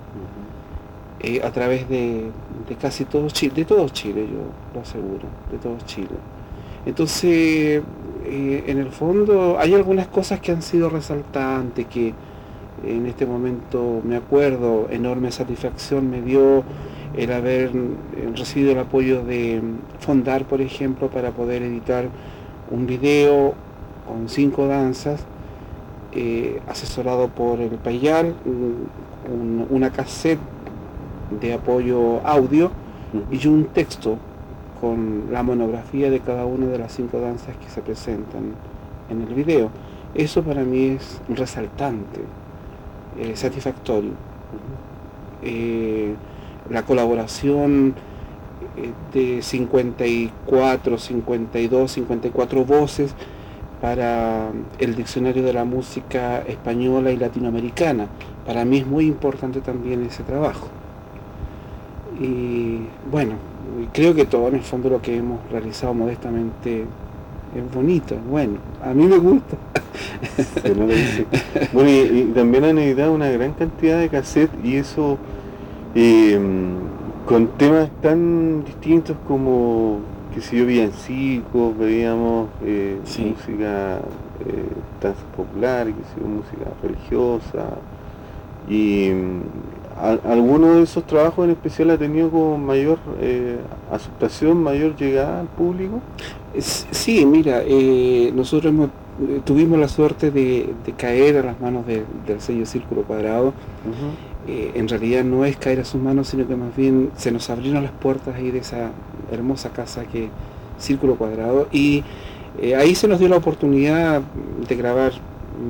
eh, 1.20 1.40
a 1.44 1.50
través 1.52 1.88
de, 1.88 2.30
casi 2.80 3.04
todo 3.04 3.28
Chile, 3.28 3.54
de 3.54 3.64
todo 3.64 3.88
Chile, 3.88 4.26
yo 4.26 4.40
lo 4.74 4.80
aseguro, 4.80 5.28
de 5.50 5.58
todo 5.58 5.76
Chile. 5.86 6.08
Entonces, 6.84 7.82
eh, 8.24 8.64
en 8.66 8.78
el 8.78 8.90
fondo 8.90 9.56
hay 9.58 9.74
algunas 9.74 10.08
cosas 10.08 10.40
que 10.40 10.52
han 10.52 10.62
sido 10.62 10.88
resaltantes, 10.88 11.86
que 11.86 12.12
en 12.84 13.06
este 13.06 13.26
momento 13.26 14.00
me 14.04 14.16
acuerdo, 14.16 14.88
enorme 14.90 15.30
satisfacción 15.30 16.10
me 16.10 16.22
dio 16.22 16.64
el 17.16 17.32
haber 17.32 17.70
eh, 17.70 18.32
recibido 18.34 18.72
el 18.72 18.78
apoyo 18.78 19.22
de 19.24 19.60
Fondar, 20.00 20.44
por 20.44 20.60
ejemplo, 20.60 21.08
para 21.08 21.30
poder 21.30 21.62
editar 21.62 22.08
un 22.70 22.86
video 22.86 23.54
con 24.08 24.28
cinco 24.28 24.66
danzas, 24.66 25.24
eh, 26.12 26.60
asesorado 26.68 27.28
por 27.28 27.60
el 27.60 27.70
Payal, 27.70 28.34
una 29.70 29.90
cassette 29.90 30.40
de 31.40 31.54
apoyo 31.54 32.20
audio 32.26 32.70
y 33.30 33.46
un 33.46 33.66
texto 33.66 34.18
con 34.82 35.28
la 35.30 35.44
monografía 35.44 36.10
de 36.10 36.18
cada 36.18 36.44
una 36.44 36.66
de 36.66 36.76
las 36.76 36.92
cinco 36.92 37.20
danzas 37.20 37.56
que 37.56 37.70
se 37.70 37.80
presentan 37.82 38.56
en 39.08 39.22
el 39.22 39.32
video. 39.32 39.70
Eso 40.12 40.42
para 40.42 40.64
mí 40.64 40.86
es 40.86 41.20
resaltante, 41.28 42.20
eh, 43.16 43.36
satisfactorio. 43.36 44.10
Eh, 45.44 46.14
la 46.68 46.82
colaboración 46.82 47.94
eh, 48.76 48.90
de 49.36 49.42
54, 49.42 50.98
52, 50.98 51.92
54 51.92 52.64
voces 52.64 53.14
para 53.80 54.50
el 54.80 54.96
diccionario 54.96 55.44
de 55.44 55.52
la 55.52 55.64
música 55.64 56.40
española 56.40 57.12
y 57.12 57.18
latinoamericana. 57.18 58.08
Para 58.44 58.64
mí 58.64 58.78
es 58.78 58.86
muy 58.88 59.06
importante 59.06 59.60
también 59.60 60.04
ese 60.04 60.24
trabajo. 60.24 60.81
Y 62.22 62.78
bueno, 63.10 63.32
creo 63.92 64.14
que 64.14 64.26
todo 64.26 64.48
en 64.48 64.54
el 64.54 64.62
fondo 64.62 64.88
lo 64.88 65.02
que 65.02 65.16
hemos 65.16 65.40
realizado 65.50 65.92
modestamente 65.92 66.82
es 67.54 67.74
bonito, 67.74 68.16
bueno, 68.30 68.58
a 68.82 68.94
mí 68.94 69.06
me 69.06 69.18
gusta. 69.18 69.56
bueno, 71.72 71.90
y, 71.90 72.32
también 72.34 72.64
han 72.64 72.78
editado 72.78 73.12
una 73.12 73.28
gran 73.28 73.52
cantidad 73.54 73.98
de 73.98 74.08
cassettes 74.08 74.64
y 74.64 74.76
eso 74.76 75.18
em, 75.94 76.76
con 77.26 77.48
temas 77.58 77.90
tan 78.00 78.64
distintos 78.64 79.16
como, 79.26 79.98
que 80.32 80.40
si 80.40 80.58
yo, 80.58 80.64
villancicos, 80.64 81.76
veíamos 81.76 82.48
eh, 82.64 82.98
música 83.02 83.98
eh, 84.46 85.12
popular, 85.36 85.88
que 85.88 85.92
si 86.14 86.20
música 86.24 86.70
religiosa, 86.82 87.66
y 88.68 89.10
¿Alguno 89.98 90.74
de 90.74 90.82
esos 90.82 91.06
trabajos 91.06 91.44
en 91.44 91.50
especial 91.52 91.90
ha 91.90 91.98
tenido 91.98 92.30
como 92.30 92.58
mayor 92.58 92.98
eh, 93.20 93.58
aceptación, 93.90 94.62
mayor 94.62 94.96
llegada 94.96 95.40
al 95.40 95.46
público? 95.46 96.00
Sí, 96.58 97.24
mira, 97.26 97.62
eh, 97.64 98.32
nosotros 98.34 98.72
eh, 98.74 99.40
tuvimos 99.44 99.78
la 99.78 99.88
suerte 99.88 100.30
de, 100.30 100.74
caer 100.96 101.38
a 101.38 101.42
las 101.42 101.60
manos 101.60 101.84
del 101.86 102.40
sello 102.40 102.66
Círculo 102.66 103.02
Cuadrado. 103.02 103.52
en 104.46 104.88
realidad 104.88 105.24
no 105.24 105.44
es 105.44 105.56
caer 105.56 105.80
a 105.80 105.84
sus 105.84 106.00
manos, 106.00 106.28
sino 106.28 106.48
que 106.48 106.56
más 106.56 106.74
bien 106.74 107.10
se 107.16 107.30
nos 107.30 107.48
abrieron 107.50 107.82
las 107.82 107.92
puertas 107.92 108.34
ahí 108.34 108.50
de 108.50 108.58
esa 108.58 108.90
hermosa 109.30 109.70
casa 109.70 110.04
que 110.04 110.30
Círculo 110.78 111.16
Cuadrado 111.16 111.68
y 111.70 112.02
ahí 112.76 112.94
se 112.94 113.08
nos 113.08 113.18
dio 113.18 113.28
la 113.28 113.36
oportunidad 113.36 114.22
de 114.68 114.74
grabar 114.74 115.12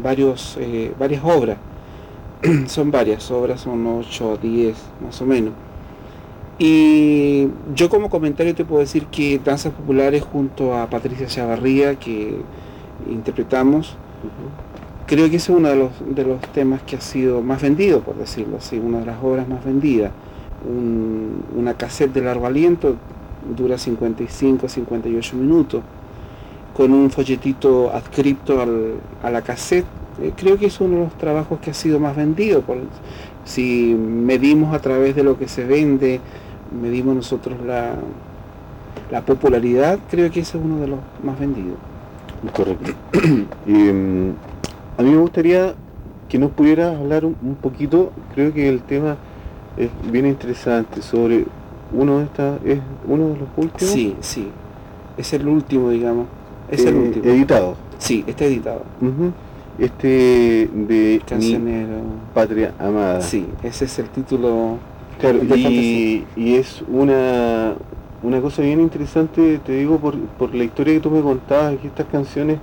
varios, 0.02 0.58
varias 0.98 1.22
obras 1.24 1.58
son 2.66 2.90
varias 2.90 3.31
obras, 3.31 3.61
son 3.61 3.87
8 3.87 4.31
o 4.31 4.37
10 4.37 4.76
más 5.05 5.20
o 5.20 5.26
menos. 5.26 5.52
Y 6.59 7.48
yo 7.74 7.88
como 7.88 8.11
comentario 8.11 8.55
te 8.55 8.64
puedo 8.64 8.81
decir 8.81 9.07
que 9.07 9.40
Danzas 9.42 9.72
Populares 9.72 10.22
junto 10.22 10.76
a 10.76 10.88
Patricia 10.88 11.26
Chavarría, 11.26 11.96
que 11.96 12.37
interpretamos, 13.09 13.96
creo 15.07 15.31
que 15.31 15.37
ese 15.37 15.52
es 15.52 15.59
uno 15.59 15.68
de 15.68 15.76
los, 15.76 15.90
de 16.14 16.24
los 16.24 16.40
temas 16.52 16.83
que 16.83 16.96
ha 16.96 17.00
sido 17.00 17.42
más 17.42 17.62
vendido, 17.62 18.00
por 18.00 18.16
decirlo 18.16 18.59
así, 18.59 18.78
una 18.78 19.00
de 19.00 19.07
las 19.07 19.22
obras 19.22 19.48
más 19.48 19.64
vendidas. 19.64 20.12
una 21.57 21.74
cassette 21.74 22.12
de 22.12 22.22
largo 22.22 22.46
aliento 22.46 22.96
dura 23.57 23.78
55, 23.78 24.68
58 24.68 25.37
minutos, 25.37 25.83
con 26.74 26.92
un 26.92 27.11
folletito 27.11 27.90
adscripto 27.92 28.61
a 29.22 29.31
la 29.31 29.42
cassette 29.42 30.01
creo 30.37 30.59
que 30.59 30.66
es 30.66 30.81
uno 30.81 30.96
de 30.96 31.05
los 31.05 31.18
trabajos 31.18 31.61
que 31.61 31.70
ha 31.70 31.75
sido 31.75 31.98
más 31.98 32.16
vendido. 32.16 32.62
si 33.44 33.94
medimos 33.94 34.75
a 34.75 34.81
través 34.81 35.16
de 35.16 35.22
lo 35.22 35.38
que 35.38 35.48
se 35.48 35.64
vende, 35.64 36.20
medimos 36.81 37.14
nosotros 37.14 37.57
la, 37.66 37.94
la 39.11 39.20
popularidad, 39.22 39.98
creo 40.11 40.31
que 40.31 40.40
ese 40.40 40.59
es 40.59 40.64
uno 40.64 40.81
de 40.81 40.88
los 40.88 40.98
más 41.22 41.38
vendidos. 41.38 41.77
Correcto. 42.53 42.92
Mm, 43.64 44.31
a 44.98 45.03
mí 45.03 45.11
me 45.11 45.18
gustaría 45.18 45.75
que 46.29 46.37
nos 46.37 46.51
pudieras 46.51 46.98
hablar 46.98 47.25
un, 47.25 47.57
poquito, 47.62 48.11
creo 48.35 48.53
que 48.53 48.68
el 48.68 48.83
tema 48.83 49.16
es 49.77 49.88
bien 50.11 50.27
interesante, 50.27 51.01
sobre 51.01 51.44
uno 51.92 52.18
de 52.18 52.25
estas, 52.25 52.61
es 52.64 52.81
uno 53.07 53.29
de 53.29 53.37
los 53.37 53.48
últimos. 53.57 53.92
Sí, 53.92 54.16
sí, 54.20 54.48
es 55.16 55.33
el 55.33 55.46
último, 55.46 55.90
digamos. 55.90 56.27
Es 56.70 56.85
el 56.85 56.96
eh, 56.96 56.98
último. 56.98 57.25
Editado. 57.25 57.77
Sí, 57.98 58.25
está 58.27 58.44
editado 58.46 58.83
este 59.78 60.68
de 60.72 61.22
Cancionero. 61.26 62.00
Patria 62.35 62.74
Amada. 62.78 63.20
Sí, 63.20 63.46
ese 63.62 63.87
es 63.87 63.98
el 63.98 64.08
título. 64.08 64.78
Claro, 65.20 65.38
y, 65.54 66.24
es 66.37 66.82
una, 66.88 67.74
una 68.22 68.40
cosa 68.40 68.62
bien 68.62 68.80
interesante, 68.80 69.61
te 69.64 69.72
digo, 69.72 69.98
por, 69.98 70.18
por 70.18 70.54
la 70.54 70.64
historia 70.64 70.94
que 70.94 71.00
tú 71.00 71.11
me 71.11 71.22
contabas, 71.22 71.76
que 71.76 71.87
estas 71.87 72.06
canciones 72.06 72.58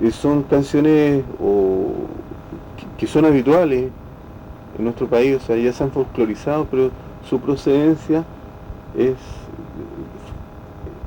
eh, 0.00 0.10
son 0.10 0.42
canciones 0.44 1.24
o, 1.40 1.92
que, 2.98 3.06
son 3.06 3.24
habituales 3.24 3.90
en 4.78 4.84
nuestro 4.84 5.08
país, 5.08 5.36
o 5.36 5.40
sea, 5.40 5.56
ya 5.56 5.72
se 5.72 5.82
han 5.82 5.90
folclorizado, 5.90 6.66
pero 6.70 6.90
su 7.28 7.40
procedencia 7.40 8.24
es 8.96 9.16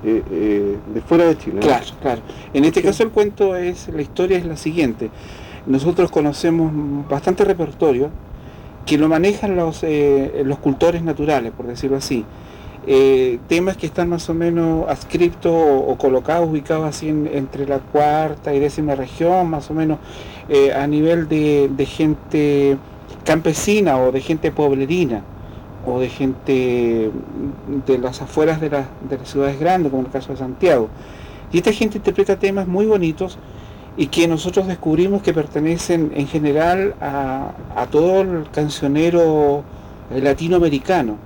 eh, 0.04 0.24
eh, 0.32 0.78
de 0.94 1.02
fuera 1.02 1.26
de 1.26 1.38
Chile. 1.38 1.60
Claro, 1.60 1.86
claro. 2.02 2.22
En 2.54 2.64
este 2.66 2.82
caso 2.82 3.04
el 3.04 3.10
cuento 3.10 3.56
es, 3.56 3.90
la 3.90 4.02
historia 4.02 4.38
es 4.38 4.46
la 4.46 4.58
siguiente 4.58 5.10
nosotros 5.66 6.10
conocemos 6.10 6.72
bastante 7.10 7.44
repertorio 7.44 8.10
que 8.86 8.98
lo 8.98 9.08
manejan 9.08 9.56
los, 9.56 9.84
eh, 9.84 10.42
los 10.46 10.58
cultores 10.58 11.04
naturales, 11.04 11.52
por 11.52 11.68
decirlo 11.68 11.98
así. 11.98 12.26
Temas 13.48 13.78
que 13.78 13.86
están 13.86 14.10
más 14.10 14.28
o 14.30 14.34
menos 14.34 14.90
adscriptos 14.90 15.54
o, 15.54 15.96
colocados, 15.98 16.50
ubicados 16.50 16.88
así 16.88 17.10
entre 17.10 17.68
la 17.68 17.78
cuarta 17.78 18.52
y 18.56 18.60
décima 18.60 18.96
región, 18.96 19.48
más 19.48 19.70
o 19.70 19.76
menos 19.76 20.00
a 20.76 20.88
nivel 20.88 21.28
de, 21.28 21.86
gente 21.86 22.78
campesina 23.26 24.00
o 24.00 24.12
de 24.12 24.22
gente 24.22 24.52
pueblerina 24.52 25.24
o 25.86 26.00
de 26.00 26.10
gente 26.10 27.12
de 27.86 27.98
las 27.98 28.22
afueras 28.22 28.60
de, 28.62 28.70
de 28.70 29.18
las 29.18 29.30
ciudades 29.30 29.60
grandes, 29.60 29.92
como 29.92 30.04
el 30.04 30.12
caso 30.12 30.32
de 30.32 30.38
Santiago. 30.38 30.90
Y 31.52 31.58
esta 31.58 31.72
gente 31.74 31.98
interpreta 31.98 32.38
temas 32.38 32.68
muy 32.68 32.86
bonitos 32.86 33.38
y 33.98 34.08
que 34.08 34.28
nosotros 34.28 34.68
descubrimos 34.68 35.22
que 35.22 35.34
pertenecen 35.34 36.12
en 36.16 36.28
general 36.28 36.96
a, 37.02 37.52
todo 37.92 38.22
el 38.22 38.50
cancionero 38.50 39.64
latinoamericano. 40.10 41.18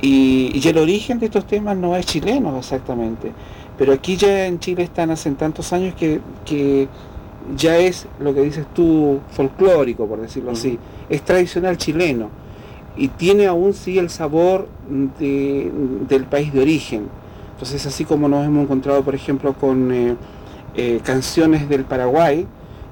Y, 0.00 0.66
el 0.66 0.78
origen 0.78 1.18
de 1.18 1.26
estos 1.26 1.46
temas 1.46 1.76
no 1.76 1.94
es 1.96 2.06
chileno 2.06 2.56
exactamente, 2.58 3.32
pero 3.76 3.92
aquí 3.92 4.16
ya 4.16 4.46
en 4.46 4.58
Chile 4.60 4.84
están 4.84 5.10
hace 5.10 5.30
tantos 5.32 5.72
años 5.74 5.94
que, 5.94 6.88
ya 7.54 7.76
es 7.76 8.06
lo 8.18 8.32
que 8.32 8.40
dices 8.40 8.66
tú 8.72 9.20
folclórico, 9.30 10.06
por 10.06 10.20
decirlo 10.20 10.52
así, 10.52 10.78
es 11.10 11.20
tradicional 11.20 11.76
chileno 11.76 12.30
y 12.96 13.08
tiene 13.08 13.46
aún 13.46 13.74
sí 13.74 13.98
el 13.98 14.10
sabor 14.10 14.68
del 15.18 16.24
país 16.30 16.52
de 16.52 16.60
origen. 16.60 17.08
Entonces 17.52 17.86
así 17.86 18.04
como 18.04 18.28
nos 18.28 18.46
hemos 18.46 18.64
encontrado 18.64 19.02
por 19.02 19.14
ejemplo 19.14 19.52
con 19.54 19.92
eh, 19.92 20.16
eh, 20.76 21.00
canciones 21.02 21.68
del 21.68 21.84
Paraguay, 21.84 22.46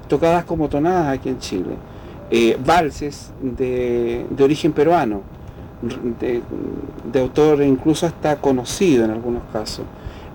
tocadas 0.07 0.45
como 0.45 0.69
tonadas 0.69 1.07
aquí 1.07 1.29
en 1.29 1.39
Chile, 1.39 1.75
eh, 2.31 2.57
valses 2.65 3.31
de, 3.41 4.25
origen 4.39 4.71
peruano, 4.73 5.21
de, 6.19 7.19
autor 7.19 7.61
incluso 7.61 8.05
hasta 8.05 8.37
conocido 8.37 9.05
en 9.05 9.11
algunos 9.11 9.43
casos, 9.51 9.85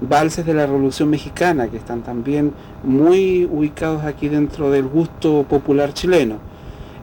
valses 0.00 0.46
de 0.46 0.54
la 0.54 0.66
Revolución 0.66 1.10
Mexicana 1.10 1.68
que 1.68 1.76
están 1.76 2.02
también 2.02 2.52
muy 2.84 3.48
ubicados 3.50 4.04
aquí 4.04 4.28
dentro 4.28 4.70
del 4.70 4.86
gusto 4.86 5.44
popular 5.48 5.92
chileno. 5.92 6.36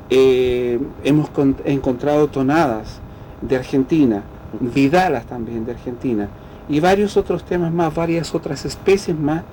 Eh, 0.10 0.80
hemos 1.04 1.30
encontrado 1.66 2.28
tonadas 2.28 3.00
de 3.42 3.56
Argentina, 3.56 4.24
vidalas 4.60 5.26
también 5.26 5.66
de 5.66 5.72
Argentina 5.72 6.30
y 6.70 6.80
varios 6.80 7.18
otros 7.18 7.44
temas 7.44 7.72
más, 7.72 7.94
varias 7.94 8.34
otras 8.36 8.66
especies 8.66 9.18
más 9.18 9.44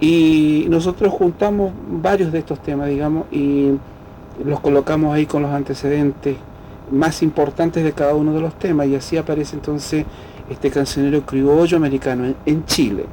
y 0.00 0.66
nosotros 0.68 1.12
juntamos 1.12 1.72
varios 1.90 2.30
de 2.30 2.38
estos 2.38 2.62
temas, 2.62 2.88
digamos, 2.88 3.26
y 3.32 3.72
los 4.44 4.60
colocamos 4.60 5.14
ahí 5.14 5.26
con 5.26 5.42
los 5.42 5.50
antecedentes 5.50 6.36
más 6.92 7.22
importantes 7.22 7.82
de 7.82 7.92
cada 7.92 8.14
uno 8.14 8.32
de 8.32 8.40
los 8.40 8.54
temas 8.54 8.86
y 8.86 8.94
así 8.94 9.16
aparece 9.16 9.56
entonces 9.56 10.06
este 10.48 10.70
cancionero 10.70 11.22
criollo 11.22 11.76
americano 11.76 12.32
en, 12.46 12.64
Chile. 12.64 13.04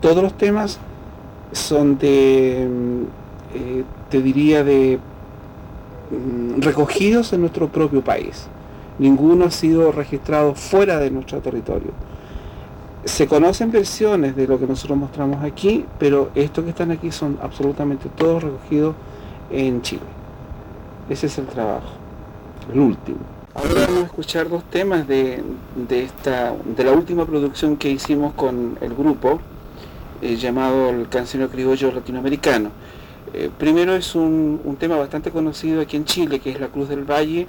Todos 0.00 0.22
los 0.22 0.34
temas 0.34 0.78
son 1.52 1.98
de, 1.98 2.68
mm, 2.70 3.02
eh, 3.56 3.84
te 4.10 4.20
diría, 4.20 4.62
de 4.62 4.98
recogidos 6.58 7.32
en 7.32 7.40
nuestro 7.40 7.68
propio 7.68 8.02
país. 8.02 8.46
Ninguno 8.98 9.46
ha 9.46 9.50
sido 9.50 9.92
registrado 9.92 10.54
fuera 10.54 10.98
de 10.98 11.10
nuestro 11.10 11.40
territorio 11.40 11.92
se 13.06 13.28
conocen 13.28 13.70
versiones 13.70 14.34
de 14.34 14.48
lo 14.48 14.58
que 14.58 14.66
nosotros 14.66 14.98
mostramos 14.98 15.42
aquí, 15.44 15.84
pero 15.98 16.30
estos 16.34 16.64
que 16.64 16.70
están 16.70 16.90
aquí 16.90 17.12
son 17.12 17.38
absolutamente 17.40 18.08
todos 18.08 18.42
recogidos 18.42 18.96
en 19.50 19.80
Chile. 19.80 20.02
Ese 21.08 21.26
es 21.26 21.38
el 21.38 21.46
trabajo, 21.46 21.86
el 22.72 22.80
último. 22.80 23.18
Ahora 23.54 23.86
vamos 23.86 24.02
a 24.02 24.06
escuchar 24.06 24.48
dos 24.48 24.64
temas 24.64 25.06
de, 25.06 25.40
esta, 25.88 26.52
de 26.64 26.84
la 26.84 26.90
última 26.90 27.24
producción 27.24 27.76
que 27.76 27.90
hicimos 27.90 28.34
con 28.34 28.76
el 28.80 28.92
grupo, 28.92 29.40
eh, 30.20 30.34
llamado 30.34 30.90
el 30.90 31.08
Cancionero 31.08 31.48
Criollo 31.48 31.92
Latinoamericano. 31.92 32.70
Eh, 33.36 33.50
primero 33.58 33.94
es 33.94 34.14
un, 34.14 34.76
tema 34.80 34.96
bastante 34.96 35.30
conocido 35.30 35.82
aquí 35.82 35.98
en 35.98 36.06
Chile, 36.06 36.40
que 36.40 36.50
es 36.50 36.58
la 36.58 36.68
Cruz 36.68 36.88
del 36.88 37.04
Valle, 37.04 37.46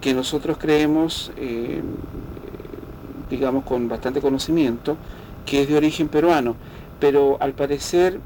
que 0.00 0.14
nosotros 0.14 0.56
creemos 0.58 1.30
eh, 1.36 1.82
digamos, 3.28 3.64
con 3.64 3.88
bastante 3.88 4.22
conocimiento, 4.22 4.96
que 5.44 5.62
es 5.62 5.68
de 5.68 5.76
origen 5.76 6.08
peruano, 6.08 6.56
pero 6.98 7.36
al 7.40 7.52
parecer 7.52 8.20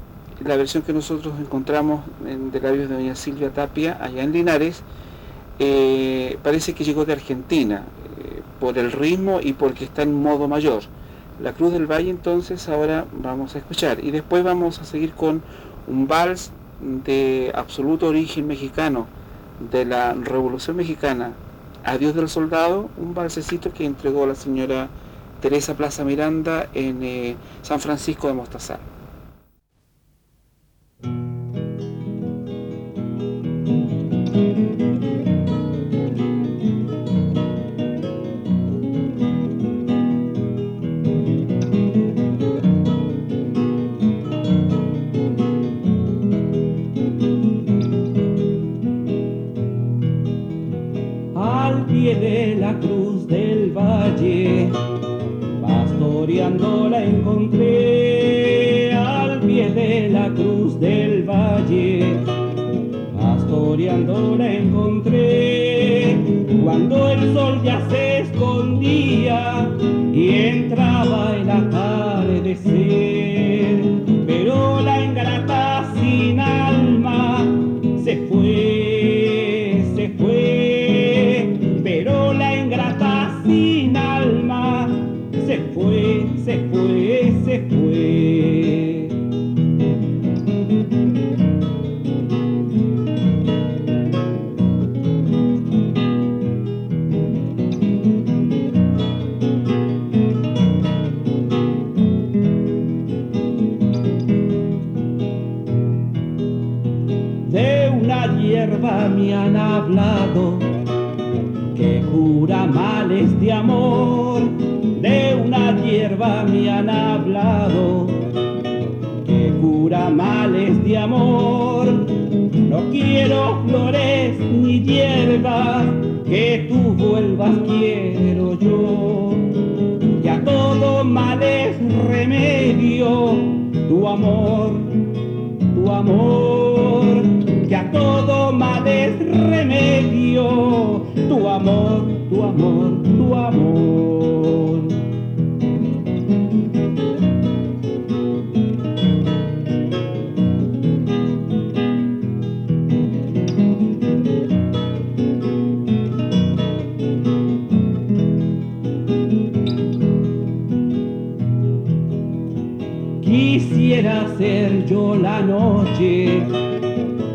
la 0.45 0.55
versión 0.55 0.83
que 0.83 0.93
nosotros 0.93 1.33
encontramos 1.41 2.05
en, 2.25 2.51
de 2.51 2.61
labios 2.61 2.87
de 2.87 2.95
doña 2.95 3.15
Silvia 3.15 3.49
Tapia, 3.49 3.97
allá 4.01 4.23
en 4.23 4.31
Linares, 4.31 4.81
eh, 5.59 6.37
parece 6.41 6.73
que 6.73 6.85
llegó 6.85 7.03
de 7.03 7.13
Argentina, 7.13 7.83
por 8.61 8.77
el 8.77 8.93
ritmo 8.93 9.41
y 9.41 9.51
porque 9.51 9.83
está 9.83 10.03
en 10.03 10.13
modo 10.13 10.47
mayor. 10.47 10.83
La 11.41 11.51
Cruz 11.51 11.73
del 11.73 11.85
Valle 11.85 12.09
entonces 12.09 12.69
ahora 12.69 13.05
vamos 13.11 13.55
a 13.55 13.57
escuchar 13.57 14.01
y 14.01 14.11
después 14.11 14.41
vamos 14.41 14.79
a 14.79 14.85
seguir 14.85 15.11
con 15.11 15.41
un 15.85 16.07
vals 16.07 16.51
de 17.03 17.51
absoluto 17.55 18.07
origen 18.07 18.47
mexicano, 18.47 19.07
de 19.71 19.85
la 19.85 20.13
Revolución 20.13 20.75
Mexicana, 20.75 21.33
Adiós 21.85 22.15
del 22.15 22.29
Soldado, 22.29 22.89
un 22.97 23.13
balsecito 23.13 23.73
que 23.73 23.85
entregó 23.85 24.25
la 24.25 24.35
señora 24.35 24.87
Teresa 25.41 25.75
Plaza 25.75 26.05
Miranda 26.05 26.69
en 26.73 27.03
eh, 27.03 27.35
San 27.61 27.81
Francisco 27.81 28.27
de 28.27 28.33
Mostazal. 28.33 28.79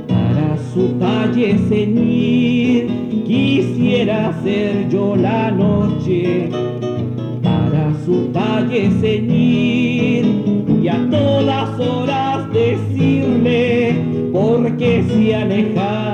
Para 0.09 0.57
su 0.73 0.89
talle 0.99 1.59
ceñir. 1.69 2.87
Quisiera 3.27 4.33
ser 4.43 4.89
yo 4.89 5.15
la 5.15 5.51
noche 5.51 6.49
para 7.43 7.93
su 8.05 8.29
talle 8.33 8.91
ceñir 9.01 10.25
y 10.83 10.89
a 10.89 10.99
todas 11.11 11.79
horas 11.79 12.53
decirle 12.53 13.95
porque 14.33 15.05
se 15.09 15.35
aleja 15.35 16.08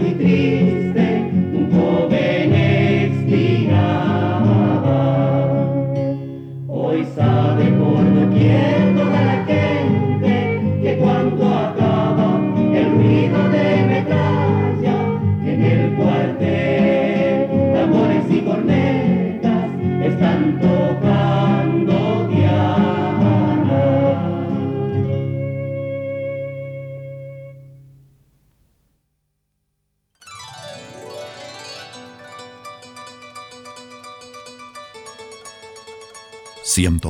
Dimitri. 0.00 0.39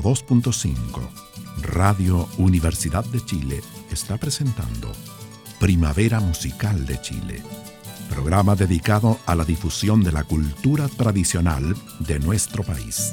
...102.5... 0.00 1.08
Radio 1.62 2.26
Universidad 2.38 3.04
de 3.04 3.22
Chile 3.22 3.60
está 3.90 4.16
presentando 4.16 4.90
Primavera 5.58 6.20
Musical 6.20 6.86
de 6.86 6.98
Chile, 7.02 7.42
programa 8.08 8.56
dedicado 8.56 9.18
a 9.26 9.34
la 9.34 9.44
difusión 9.44 10.02
de 10.02 10.10
la 10.10 10.24
cultura 10.24 10.88
tradicional 10.88 11.76
de 11.98 12.18
nuestro 12.18 12.62
país. 12.62 13.12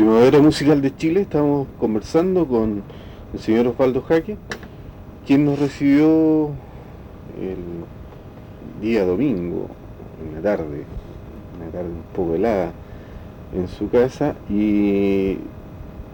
Primavera 0.00 0.38
Musical 0.40 0.80
de 0.80 0.96
Chile 0.96 1.20
estamos 1.20 1.68
conversando 1.78 2.48
con 2.48 2.82
el 3.34 3.38
señor 3.38 3.66
Osvaldo 3.66 4.00
Jaque, 4.00 4.38
quien 5.26 5.44
nos 5.44 5.58
recibió 5.58 6.52
el 7.38 8.80
día 8.80 9.04
domingo, 9.04 9.66
en 10.24 10.36
la 10.36 10.40
tarde, 10.40 10.86
una 11.60 11.70
tarde 11.70 11.90
un 11.90 12.14
poco 12.14 12.34
helada, 12.34 12.72
en 13.54 13.68
su 13.68 13.90
casa 13.90 14.36
y 14.48 15.36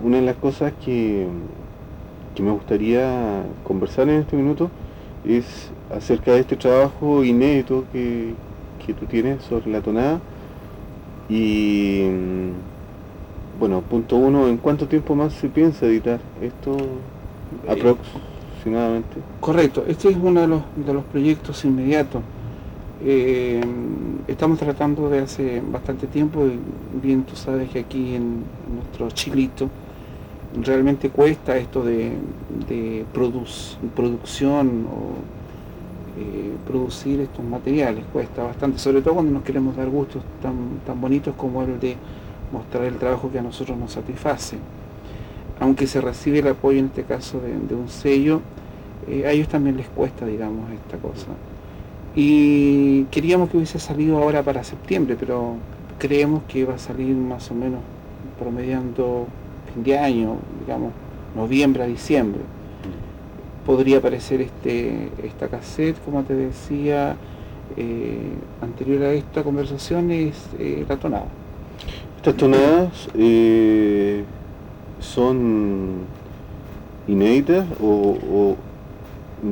una 0.03 0.17
de 0.17 0.23
las 0.23 0.37
cosas 0.39 0.73
que, 0.85 1.29
que 2.35 2.43
me 2.43 2.51
gustaría 2.51 3.45
conversar 3.63 4.09
en 4.09 4.23
este 4.23 4.35
minuto 4.35 4.69
es 5.25 5.71
acerca 5.95 6.33
de 6.33 6.41
este 6.41 6.57
trabajo 6.57 7.23
inédito 7.23 7.85
que, 7.93 8.35
que 8.85 8.95
tú 8.95 9.07
tienes 9.07 9.45
sobre 9.45 9.71
la 9.71 9.81
tonada 9.81 10.19
y 11.29 12.09
bueno, 13.59 13.81
punto 13.81 14.17
uno, 14.17 14.49
¿en 14.49 14.59
cuánto 14.59 14.87
tiempo 14.87 15.15
más 15.15 15.33
se 15.33 15.49
piensa 15.49 15.87
editar 15.87 16.21
esto 16.41 16.77
Eh, 17.65 17.73
aproximadamente? 17.73 19.17
Correcto, 19.41 19.85
este 19.87 20.09
es 20.11 20.17
uno 20.17 20.41
de 20.41 20.49
los, 20.49 20.63
de 20.85 20.93
los 20.93 21.05
proyectos 21.05 21.65
inmediatos. 21.65 22.23
Eh, 23.05 23.61
estamos 24.27 24.59
tratando 24.59 25.09
de 25.09 25.21
hace 25.21 25.63
bastante 25.71 26.07
tiempo, 26.07 26.47
y 26.47 26.59
bien 27.01 27.23
tú 27.25 27.37
sabes 27.37 27.71
que 27.71 27.81
aquí 27.81 28.15
en 28.15 28.43
nuestro 28.75 29.11
chilito 29.11 29.69
realmente 30.63 31.11
cuesta 31.11 31.57
esto 31.57 31.85
de, 31.85 32.13
de 32.69 33.05
producción 33.95 34.87
o 34.87 35.17
eh, 36.19 36.53
producir 36.67 37.21
estos 37.21 37.45
materiales, 37.45 38.05
cuesta 38.13 38.43
bastante, 38.43 38.79
sobre 38.79 39.03
todo 39.03 39.15
cuando 39.15 39.33
nos 39.33 39.43
queremos 39.43 39.77
dar 39.77 39.89
gustos 39.91 40.23
tan, 40.41 40.81
tan 40.87 40.99
bonitos 41.01 41.35
como 41.37 41.63
el 41.63 41.79
de 41.79 41.97
mostrar 42.53 42.85
el 42.85 42.97
trabajo 42.97 43.31
que 43.31 43.39
a 43.39 43.43
nosotros 43.43 43.77
nos 43.77 43.93
satisface. 43.93 44.57
Aunque 45.61 45.87
se 45.87 46.01
recibe 46.01 46.41
el 46.41 46.49
apoyo 46.49 46.79
en 46.79 46.87
este 46.87 47.05
caso 47.05 47.41
de, 47.41 47.75
un 47.75 47.89
sello, 47.89 48.41
eh, 49.09 49.27
a 49.27 49.31
ellos 49.31 49.49
también 49.49 49.77
les 49.77 49.89
cuesta, 49.89 50.27
digamos, 50.27 50.71
esta 50.71 50.99
cosa. 50.99 51.29
Y 52.15 53.05
queríamos 53.05 53.51
que 53.51 53.59
hubiese 53.59 53.79
salido 53.79 54.19
ahora 54.19 54.43
para 54.43 54.65
septiembre, 54.65 55.17
pero 55.19 55.55
creemos 55.99 56.43
que 56.49 56.65
va 56.65 56.75
a 56.75 56.79
salir 56.79 57.15
más 57.15 57.51
o 57.51 57.55
menos 57.55 57.81
promediando 58.39 59.27
fin 59.73 59.83
de 59.83 59.99
año, 59.99 60.37
digamos, 60.61 60.93
noviembre 61.35 61.83
a 61.83 61.87
diciembre. 61.87 62.41
Podría 63.65 63.99
aparecer 63.99 64.41
este, 64.41 65.11
esta 65.23 65.49
cassette, 65.49 65.97
como 66.05 66.23
te 66.23 66.35
decía, 66.35 67.17
eh, 67.77 68.31
anterior 68.63 69.03
a 69.03 69.13
esta 69.13 69.43
conversación, 69.43 70.11
es 70.11 70.37
eh, 70.59 70.85
la 70.89 70.97
tonada. 70.97 71.27
Estas 72.27 72.41
tonadas 72.41 73.09
eh, 73.17 74.25
son 74.99 75.99
inéditas 77.07 77.65
o, 77.81 78.57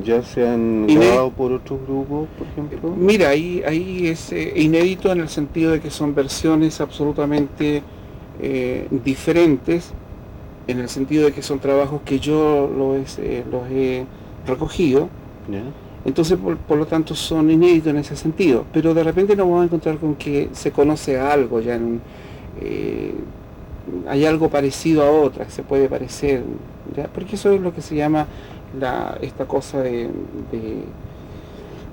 ya 0.04 0.24
se 0.24 0.48
han 0.48 0.88
grabado 0.88 1.30
por 1.30 1.52
otros 1.52 1.78
grupos, 1.87 2.26
por 2.37 2.48
ejemplo? 2.48 2.92
Mira, 2.96 3.28
ahí, 3.28 3.62
ahí 3.64 4.08
es 4.08 4.32
inédito 4.56 5.12
en 5.12 5.20
el 5.20 5.28
sentido 5.28 5.70
de 5.70 5.80
que 5.80 5.88
son 5.88 6.16
versiones 6.16 6.80
absolutamente 6.80 7.84
eh, 8.42 8.88
diferentes 8.90 9.92
en 10.66 10.80
el 10.80 10.88
sentido 10.88 11.26
de 11.26 11.32
que 11.32 11.42
son 11.42 11.60
trabajos 11.60 12.00
que 12.04 12.18
yo 12.18 12.68
los, 12.76 13.20
eh, 13.20 13.44
los 13.52 13.70
he 13.70 14.04
recogido. 14.48 15.08
Entonces, 16.04 16.37
por, 16.66 16.76
lo 16.76 16.87
tanto, 16.87 17.14
son 17.14 17.52
inéditos 17.52 17.90
en 17.90 17.98
ese 17.98 18.16
sentido. 18.16 18.64
Pero 18.72 18.94
de 18.94 19.04
repente 19.04 19.37
nos 19.37 19.46
vamos 19.46 19.62
a 19.62 19.64
encontrar 19.66 19.98
con 19.98 20.16
que 20.16 20.48
se 20.52 20.72
conoce 20.72 21.20
algo, 21.20 21.60
ya 21.60 21.76
en, 21.76 22.00
eh, 22.60 23.14
hay 24.08 24.24
algo 24.24 24.48
parecido 24.48 25.02
a 25.02 25.10
otra, 25.10 25.48
se 25.50 25.62
puede 25.62 25.88
parecer, 25.88 26.42
porque 27.14 27.36
eso 27.36 27.52
es 27.52 27.60
lo 27.60 27.74
que 27.74 27.82
se 27.82 27.94
llama 27.96 28.26
la, 28.78 29.18
esta 29.20 29.46
cosa 29.46 29.80
de 29.80 30.10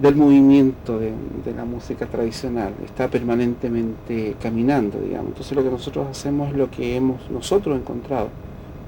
del 0.01 0.15
movimiento 0.15 0.97
de, 0.97 1.13
la 1.55 1.63
música 1.63 2.07
tradicional, 2.07 2.73
está 2.83 3.07
permanentemente 3.07 4.35
caminando, 4.41 4.99
digamos. 4.99 5.29
Entonces 5.29 5.55
lo 5.55 5.63
que 5.63 5.69
nosotros 5.69 6.07
hacemos 6.09 6.49
es 6.49 6.55
lo 6.55 6.71
que 6.71 6.95
hemos 6.95 7.29
nosotros 7.29 7.77
encontrado, 7.77 8.29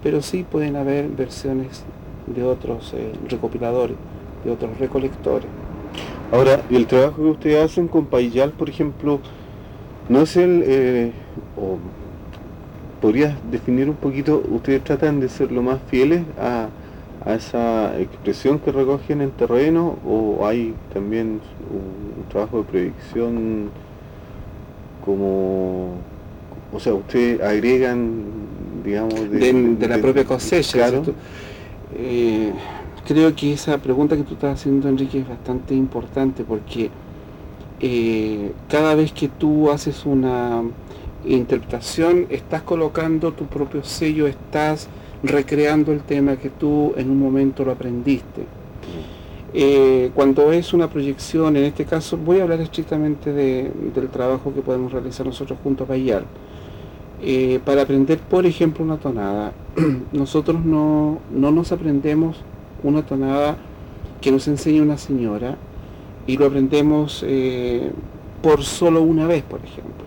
pero 0.01 0.21
sí 0.23 0.43
pueden 0.49 0.75
haber 0.75 1.07
versiones 1.09 1.83
de 2.25 2.43
otros 2.43 2.93
eh, 2.95 3.13
recopiladores, 3.29 3.95
de 4.43 4.51
otros 4.51 4.77
recolectores. 4.79 5.47
Ahora, 6.31 6.61
el 6.71 6.87
trabajo 6.87 7.17
que 7.17 7.29
ustedes 7.29 7.63
hacen 7.63 7.87
con 7.87 8.07
Payal, 8.07 8.51
por 8.51 8.69
ejemplo, 8.69 9.19
no 10.09 10.21
es 10.21 10.37
el, 10.37 10.63
eh, 10.65 11.11
o 11.57 11.77
podrías 13.01 13.35
definir 13.51 13.89
un 13.89 13.95
poquito, 13.95 14.43
ustedes 14.49 14.83
tratan 14.83 15.19
de 15.19 15.29
ser 15.29 15.51
lo 15.51 15.61
más 15.61 15.79
fieles 15.89 16.23
a 16.39 16.69
a 17.25 17.35
esa 17.35 17.99
expresión 17.99 18.59
que 18.59 18.71
recogen 18.71 19.21
en 19.21 19.31
terreno 19.31 19.97
o 20.05 20.45
hay 20.45 20.73
también 20.93 21.39
un, 21.71 22.23
trabajo 22.29 22.59
de 22.59 22.63
predicción 22.63 23.69
como 25.05 25.91
o 26.73 26.79
sea 26.79 26.93
ustedes 26.93 27.41
agregan 27.41 28.23
digamos 28.83 29.29
de, 29.29 29.87
la 29.87 29.97
propia 29.99 30.25
cosecha 30.25 30.89
eh, 31.95 32.51
creo 33.05 33.35
que 33.35 33.53
esa 33.53 33.77
pregunta 33.77 34.15
que 34.15 34.23
tú 34.23 34.33
estás 34.33 34.59
haciendo 34.59 34.89
Enrique 34.89 35.19
es 35.19 35.29
bastante 35.29 35.75
importante 35.75 36.43
porque 36.43 36.89
eh, 37.79 38.51
cada 38.69 38.95
vez 38.95 39.11
que 39.11 39.27
tú 39.27 39.71
haces 39.71 40.05
una 40.05 40.63
interpretación 41.25 42.27
estás 42.29 42.63
colocando 42.63 43.31
tu 43.31 43.45
propio 43.45 43.83
sello 43.83 44.27
estás 44.27 44.89
recreando 45.23 45.93
el 45.93 46.01
tema 46.01 46.35
que 46.35 46.49
tú 46.49 46.93
en 46.97 47.09
un 47.09 47.19
momento 47.19 47.63
lo 47.63 47.71
aprendiste. 47.71 48.43
Eh, 49.55 50.09
cuando 50.15 50.51
es 50.51 50.73
una 50.73 50.89
proyección, 50.89 51.55
en 51.55 51.65
este 51.65 51.85
caso 51.85 52.17
voy 52.17 52.39
a 52.39 52.43
hablar 52.43 52.59
estrictamente 52.59 53.31
del 53.31 54.09
trabajo 54.09 54.53
que 54.53 54.61
podemos 54.61 54.91
realizar 54.91 55.25
nosotros 55.25 55.59
junto 55.63 55.83
a 55.83 55.87
Bayal. 55.87 56.25
Eh, 57.21 57.59
para 57.63 57.83
aprender, 57.83 58.19
por 58.19 58.45
ejemplo, 58.45 58.83
una 58.83 58.97
tonada, 58.97 59.53
nosotros 60.11 60.65
no, 60.65 61.19
nos 61.31 61.71
aprendemos 61.71 62.37
una 62.83 63.05
tonada 63.05 63.55
que 64.19 64.31
nos 64.31 64.47
enseña 64.47 64.81
una 64.81 64.97
señora 64.97 65.57
y 66.27 66.37
lo 66.37 66.45
aprendemos 66.45 67.23
eh, 67.27 67.91
por 68.41 68.63
solo 68.63 69.01
una 69.01 69.27
vez, 69.27 69.43
por 69.43 69.59
ejemplo. 69.59 70.05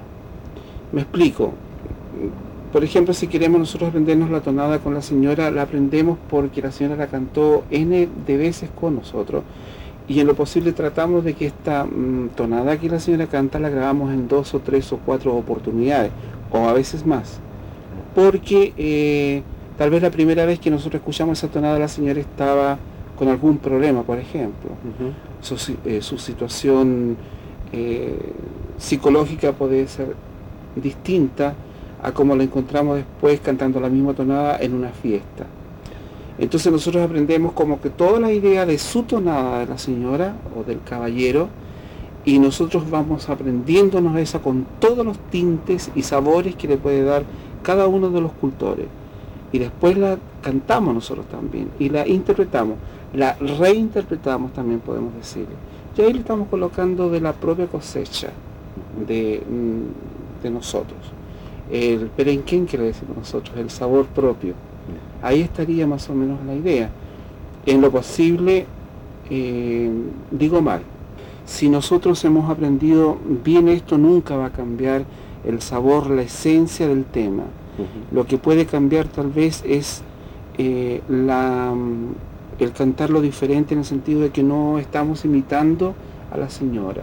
Me 0.93 1.03
explico, 1.03 1.53
por 2.73 2.85
ejemplo, 2.85 3.15
si 3.15 3.27
queremos 3.27 3.59
nosotros 3.59 3.89
aprendernos 3.89 4.31
la 4.31 4.41
tonada 4.41 4.79
con 4.81 4.95
la 4.95 5.03
señora, 5.03 5.51
la 5.51 5.63
aprendemos 5.63 6.19
porque 6.29 6.61
la 6.61 6.73
señora 6.73 6.97
la 6.97 7.07
cantó 7.07 7.65
N 7.71 8.09
de 8.27 8.37
veces 8.37 8.71
con 8.79 8.97
nosotros. 8.97 9.45
Y 10.09 10.21
en 10.21 10.27
lo 10.27 10.35
posible 10.35 10.73
tratamos 10.73 11.25
de 11.25 11.35
que 11.35 11.47
esta 11.47 11.85
mm, 11.85 12.31
tonada 12.37 12.79
que 12.79 12.89
la 12.89 13.01
señora 13.01 13.27
canta 13.27 13.59
la 13.59 13.71
grabamos 13.71 14.13
en 14.13 14.29
dos 14.29 14.55
o 14.55 14.61
tres 14.61 14.93
o 14.93 14.99
cuatro 14.99 15.35
oportunidades, 15.35 16.13
o 16.51 16.69
a 16.69 16.73
veces 16.73 17.07
más. 17.07 17.41
Porque 18.15 18.73
eh, 18.77 19.43
tal 19.79 19.91
vez 19.91 20.03
la 20.03 20.11
primera 20.11 20.47
vez 20.47 20.59
que 20.61 20.71
nosotros 20.71 21.01
escuchamos 21.01 21.39
esa 21.39 21.49
tonada 21.49 21.79
la 21.79 21.89
señora 21.89 22.21
estaba 22.21 22.79
con 23.17 23.29
algún 23.29 23.59
problema, 23.59 24.03
por 24.03 24.19
ejemplo. 24.19 24.71
Eh, 25.85 26.03
su, 26.03 26.19
situación 26.19 27.17
eh, 27.73 28.19
psicológica 28.79 29.53
puede 29.53 29.89
ser 29.89 30.15
distinta 30.75 31.55
a 32.03 32.13
como 32.13 32.37
la 32.37 32.45
encontramos 32.45 32.97
después 32.97 33.41
cantando 33.41 33.81
la 33.81 33.89
misma 33.89 34.15
tonada 34.15 34.59
en 34.61 34.75
una 34.75 34.91
fiesta. 34.91 35.47
Entonces 36.39 36.71
nosotros 36.71 37.03
aprendemos 37.03 37.53
como 37.53 37.81
que 37.81 37.89
toda 37.89 38.21
la 38.21 38.31
idea 38.31 38.67
de 38.67 38.77
su 38.79 39.05
tonada 39.05 39.61
de 39.61 39.67
la 39.67 39.79
señora 39.79 40.37
o 40.55 40.65
del 40.65 40.83
caballero 40.83 41.49
y 42.27 42.39
nosotros 42.39 42.91
vamos 42.91 43.31
aprendiéndonos 43.31 44.19
esa 44.19 44.41
con 44.41 44.67
todos 44.79 45.07
los 45.07 45.19
tintes 45.31 45.91
y 45.95 46.03
sabores 46.03 46.55
que 46.57 46.69
le 46.69 46.77
puede 46.77 47.05
dar 47.05 47.25
cada 47.63 47.87
uno 47.87 48.11
de 48.11 48.21
los 48.21 48.33
cultores. 48.33 48.87
Y 49.53 49.59
después 49.59 49.97
la 49.97 50.19
cantamos 50.43 50.93
nosotros 50.93 51.27
también 51.27 51.71
y 51.79 51.89
la 51.89 52.07
interpretamos, 52.07 52.77
la 53.17 53.35
reinterpretamos 53.35 54.53
también 54.53 54.81
podemos 54.81 55.15
decir. 55.15 55.47
Y 55.97 56.01
ahí 56.01 56.13
le 56.13 56.21
estamos 56.21 56.49
colocando 56.49 57.11
de 57.11 57.21
la 57.21 57.33
propia 57.33 57.67
cosecha 57.67 58.29
de, 59.07 59.43
mm, 59.49 60.43
de 60.43 60.51
nosotros 60.51 61.17
el 61.71 62.07
perenquén 62.09 62.67
que 62.67 62.79
le 62.79 62.85
decimos 62.85 63.17
nosotros, 63.17 63.57
el 63.57 63.71
sabor 63.71 64.07
propio. 64.07 64.55
Ahí 65.23 65.41
estaría 65.41 65.87
más 65.87 66.09
o 66.11 66.15
menos 66.15 66.39
la 66.47 66.55
idea. 66.55 66.91
En 67.65 67.81
lo 67.81 67.91
posible, 67.91 68.67
eh, 69.31 69.91
digo 70.31 70.63
mal, 70.63 70.83
si 71.45 71.69
nosotros 71.69 72.25
hemos 72.25 72.49
aprendido 72.51 73.19
bien 73.45 73.69
esto, 73.69 73.99
nunca 73.99 74.37
va 74.37 74.47
a 74.47 74.53
cambiar 74.53 75.05
el 75.45 75.61
sabor, 75.61 76.11
la 76.11 76.23
esencia 76.23 76.87
del 76.89 77.05
tema. 77.05 77.45
Lo 78.11 78.27
que 78.27 78.39
puede 78.39 78.65
cambiar 78.65 79.07
tal 79.07 79.31
vez 79.31 79.63
es 79.67 80.03
eh, 80.57 81.03
la, 81.09 81.75
el 82.59 82.73
cantarlo 82.73 83.21
diferente 83.21 83.75
en 83.75 83.81
el 83.81 83.87
sentido 83.87 84.21
de 84.21 84.31
que 84.31 84.43
no 84.43 84.79
estamos 84.79 85.25
imitando 85.25 85.95
a 86.33 86.37
la 86.37 86.49
señora. 86.49 87.03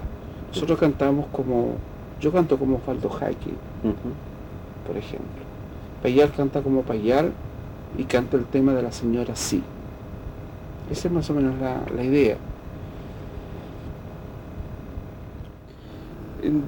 Nosotros 0.49 0.79
cantamos 0.79 1.27
como, 1.31 1.75
yo 2.19 2.31
canto 2.31 2.57
como 2.57 2.79
Faldo 2.79 3.09
Jaque 3.09 3.51
por 4.85 4.97
ejemplo. 4.97 5.43
Payal 6.01 6.31
canta 6.31 6.61
como 6.61 6.81
Payal 6.81 7.31
y 7.97 8.03
canta 8.03 8.37
el 8.37 8.45
tema 8.45 8.73
de 8.73 8.83
la 8.83 8.91
señora 8.91 9.35
sí. 9.35 9.63
Esa 10.91 11.07
es 11.07 11.13
más 11.13 11.29
o 11.29 11.33
menos 11.33 11.55
la, 11.59 12.03
idea. 12.03 12.37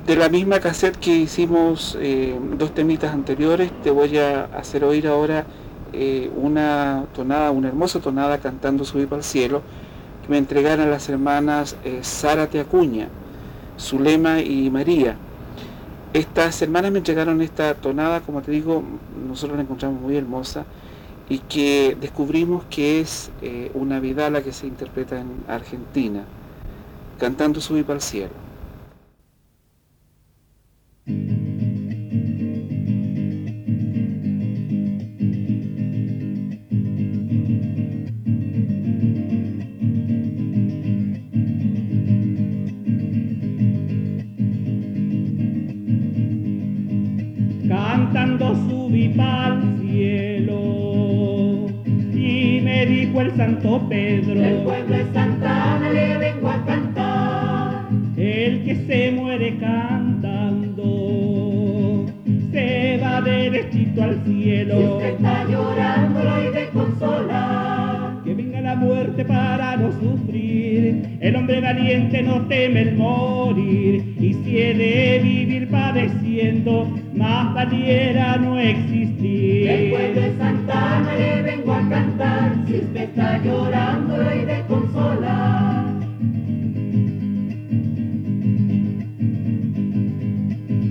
De 0.06 0.16
la 0.16 0.30
misma 0.30 0.60
cassette 0.62 0.98
que 0.98 1.16
hicimos 1.16 1.98
eh, 2.00 2.40
dos 2.58 2.74
temitas 2.74 3.14
anteriores, 3.14 3.72
te 3.84 3.92
voy 3.92 4.18
a 4.18 4.46
hacer 4.46 4.86
oír 4.86 5.08
ahora 5.08 5.46
eh, 5.96 6.30
una 6.36 7.06
tonada, 7.16 7.52
una 7.52 7.70
hermosa 7.70 8.00
tonada 8.00 8.38
cantando 8.40 8.84
Subir 8.84 9.08
el 9.12 9.24
cielo, 9.24 9.62
que 10.22 10.30
me 10.30 10.38
entregaron 10.38 10.92
las 10.92 11.08
hermanas 11.10 11.78
eh, 11.86 12.02
Zárate 12.04 12.60
Acuña, 12.60 13.08
Zulema 13.80 14.42
y 14.42 14.70
María. 14.70 15.16
Estas 16.14 16.62
hermanas 16.62 16.92
me 16.92 16.98
entregaron 17.00 17.42
esta 17.42 17.74
tonada, 17.76 18.22
como 18.22 18.42
te 18.42 18.52
digo, 18.52 18.84
nosotros 19.28 19.58
la 19.58 19.64
encontramos 19.64 20.02
muy 20.02 20.16
hermosa 20.16 20.66
y 21.30 21.40
que 21.40 21.98
descubrimos 22.00 22.66
que 22.66 23.00
es 23.00 23.32
eh, 23.42 23.72
una 23.74 24.00
vidala 24.00 24.44
que 24.44 24.52
se 24.52 24.68
interpreta 24.68 25.20
en 25.20 25.44
Argentina, 25.48 26.24
cantando 27.20 27.62
Subir 27.62 27.86
el 27.90 28.02
cielo. 28.02 28.46
Santo 53.46 53.88
Pedro. 53.88 54.34
Del 54.42 54.64
pueblo 54.64 54.98
de 54.98 55.06
Santana 55.14 55.90
le 55.92 56.18
vengo 56.18 56.50
a 56.50 56.66
cantar. 56.66 57.86
El 58.18 58.64
que 58.64 58.76
se 58.88 59.12
muere 59.12 59.56
cantando 59.60 60.92
se 62.52 62.98
va 63.04 63.22
derechito 63.22 64.02
al 64.02 64.20
Si 64.26 64.32
cielo. 64.34 64.96
usted 64.96 65.10
está 65.14 65.44
llorando, 65.48 66.24
lo 66.24 66.34
hay 66.34 66.50
de 66.54 66.70
consolar. 66.70 68.24
Que 68.24 68.34
venga 68.34 68.62
la 68.62 68.76
muerte 68.78 69.24
para 69.26 69.78
no 69.78 69.92
sufrir. 69.92 71.18
El 71.20 71.36
hombre 71.36 71.62
valiente 71.62 72.24
no 72.24 72.42
teme 72.48 72.82
el 72.82 72.96
morir. 72.96 74.16
Y 74.20 74.34
si 74.34 74.58
he 74.60 74.74
de 74.74 75.20
vivir 75.22 75.70
padeciendo, 75.70 76.88
más 77.14 77.54
valiera 77.54 78.38
no 78.38 78.56
Del 78.56 78.70
existir. 78.70 79.92
pueblo 79.92 80.22
de 80.22 80.36
Santana 80.38 81.14
le 81.16 81.42
vengo 81.44 81.74
a 81.74 81.75
Si 82.16 82.76
usted 82.76 82.96
está 82.96 83.38
llorando, 83.44 84.16
lo 84.16 84.30
hay 84.30 84.46
de 84.46 84.62
consolar. 84.70 85.86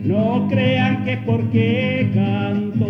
No 0.05 0.47
crean 0.51 1.05
que 1.07 1.17
porque 1.25 2.11
canto 2.13 2.87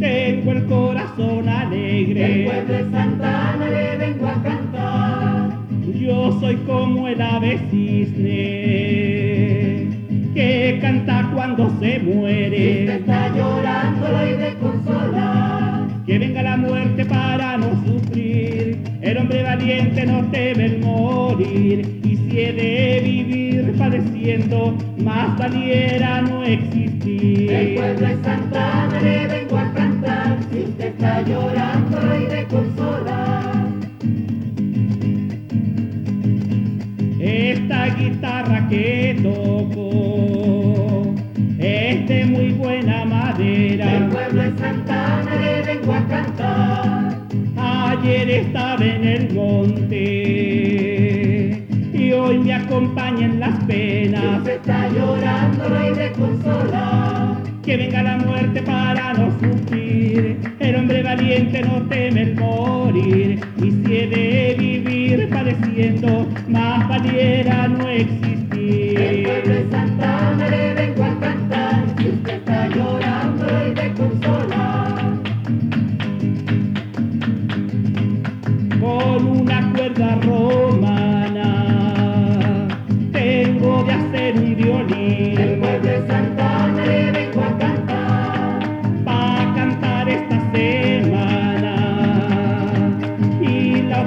tengo 0.00 0.50
el 0.50 0.64
corazón 0.66 1.48
alegre. 1.48 2.50
pueblo 2.50 2.74
de 2.74 2.90
Santana 2.90 3.66
le 3.70 3.96
vengo 3.96 4.26
a 4.26 4.42
cantar. 4.42 5.50
Yo 5.94 6.32
soy 6.40 6.56
como 6.66 7.06
el 7.06 7.22
ave 7.22 7.60
cisne 7.70 8.34
que 10.34 10.78
canta 10.82 11.30
cuando 11.32 11.70
se 11.78 12.00
Si 12.00 12.00
usted 12.00 12.02
muere. 12.02 12.96
está 12.96 13.28
llorando, 13.28 14.08
lo 14.08 14.16
hay 14.18 14.32
de 14.36 14.54
consolar. 14.54 15.43
Venga 16.34 16.50
la 16.50 16.56
muerte 16.56 17.04
para 17.04 17.56
no 17.58 17.80
sufrir. 17.86 18.76
El 19.02 19.18
hombre 19.18 19.44
valiente 19.44 20.04
no 20.04 20.28
teme 20.32 20.64
el 20.64 20.80
morir. 20.80 22.00
Y 22.02 22.16
si 22.16 22.40
he 22.40 22.52
de 22.52 23.00
vivir 23.04 23.72
padeciendo, 23.78 24.76
más 24.98 25.38
valiera 25.38 26.22
no 26.22 26.42
existir. 26.42 27.76
pueblo 27.76 28.08
de 28.08 28.24
Santana 28.24 29.00
le 29.00 29.28
vengo 29.28 29.56
a 29.56 29.72
cantar. 29.74 30.38
Si 30.50 30.58
usted 30.62 30.86
está 30.86 31.22
llorando, 31.22 32.00
lo 32.00 32.12
hay 32.12 32.26
de 32.26 32.44
consolar. 32.46 33.68
Esta 37.20 37.94
guitarra 37.94 38.68
que 38.68 39.20
toco 39.22 40.24
es 40.32 40.33
de 42.14 42.24
muy 42.26 42.52
buena 42.52 43.04
madera. 43.04 44.08
pueblo 44.10 44.42
de 44.42 44.58
Santana 44.58 45.34
le 45.34 45.62
vengo 45.62 45.92
a 45.92 46.06
cantar. 46.06 47.18
Ayer 47.56 48.30
estaba 48.30 48.84
en 48.84 49.04
el 49.04 49.34
monte 49.34 50.04
y 51.92 52.12
hoy 52.12 52.38
me 52.38 52.54
acompaña 52.54 53.24
en 53.24 53.40
las 53.40 53.64
penas. 53.64 54.38
usted 54.38 54.56
está 54.56 54.88
llorando, 54.90 55.68
lo 55.68 55.76
hay 55.78 55.94
de 55.94 56.12
consolar. 56.12 57.42
Que 57.64 57.76
venga 57.78 58.02
la 58.02 58.16
muerte 58.18 58.62
para 58.62 59.14
no 59.14 59.32
sufrir. 59.40 60.38
El 60.60 60.76
hombre 60.76 61.02
valiente 61.02 61.62
no 61.62 61.82
teme 61.88 62.22
el 62.22 62.34
morir. 62.36 63.40
Y 63.58 63.70
si 63.70 63.96
he 63.96 64.06
de 64.06 64.54
vivir 64.58 65.28
padeciendo, 65.30 66.28
más 66.46 66.88
valiera 66.88 67.66
no 67.68 67.86
Del 67.86 68.06
pueblo 68.06 68.22
existir. 68.22 68.98
de 69.44 69.66
Santana 69.70 70.48
le 70.48 70.73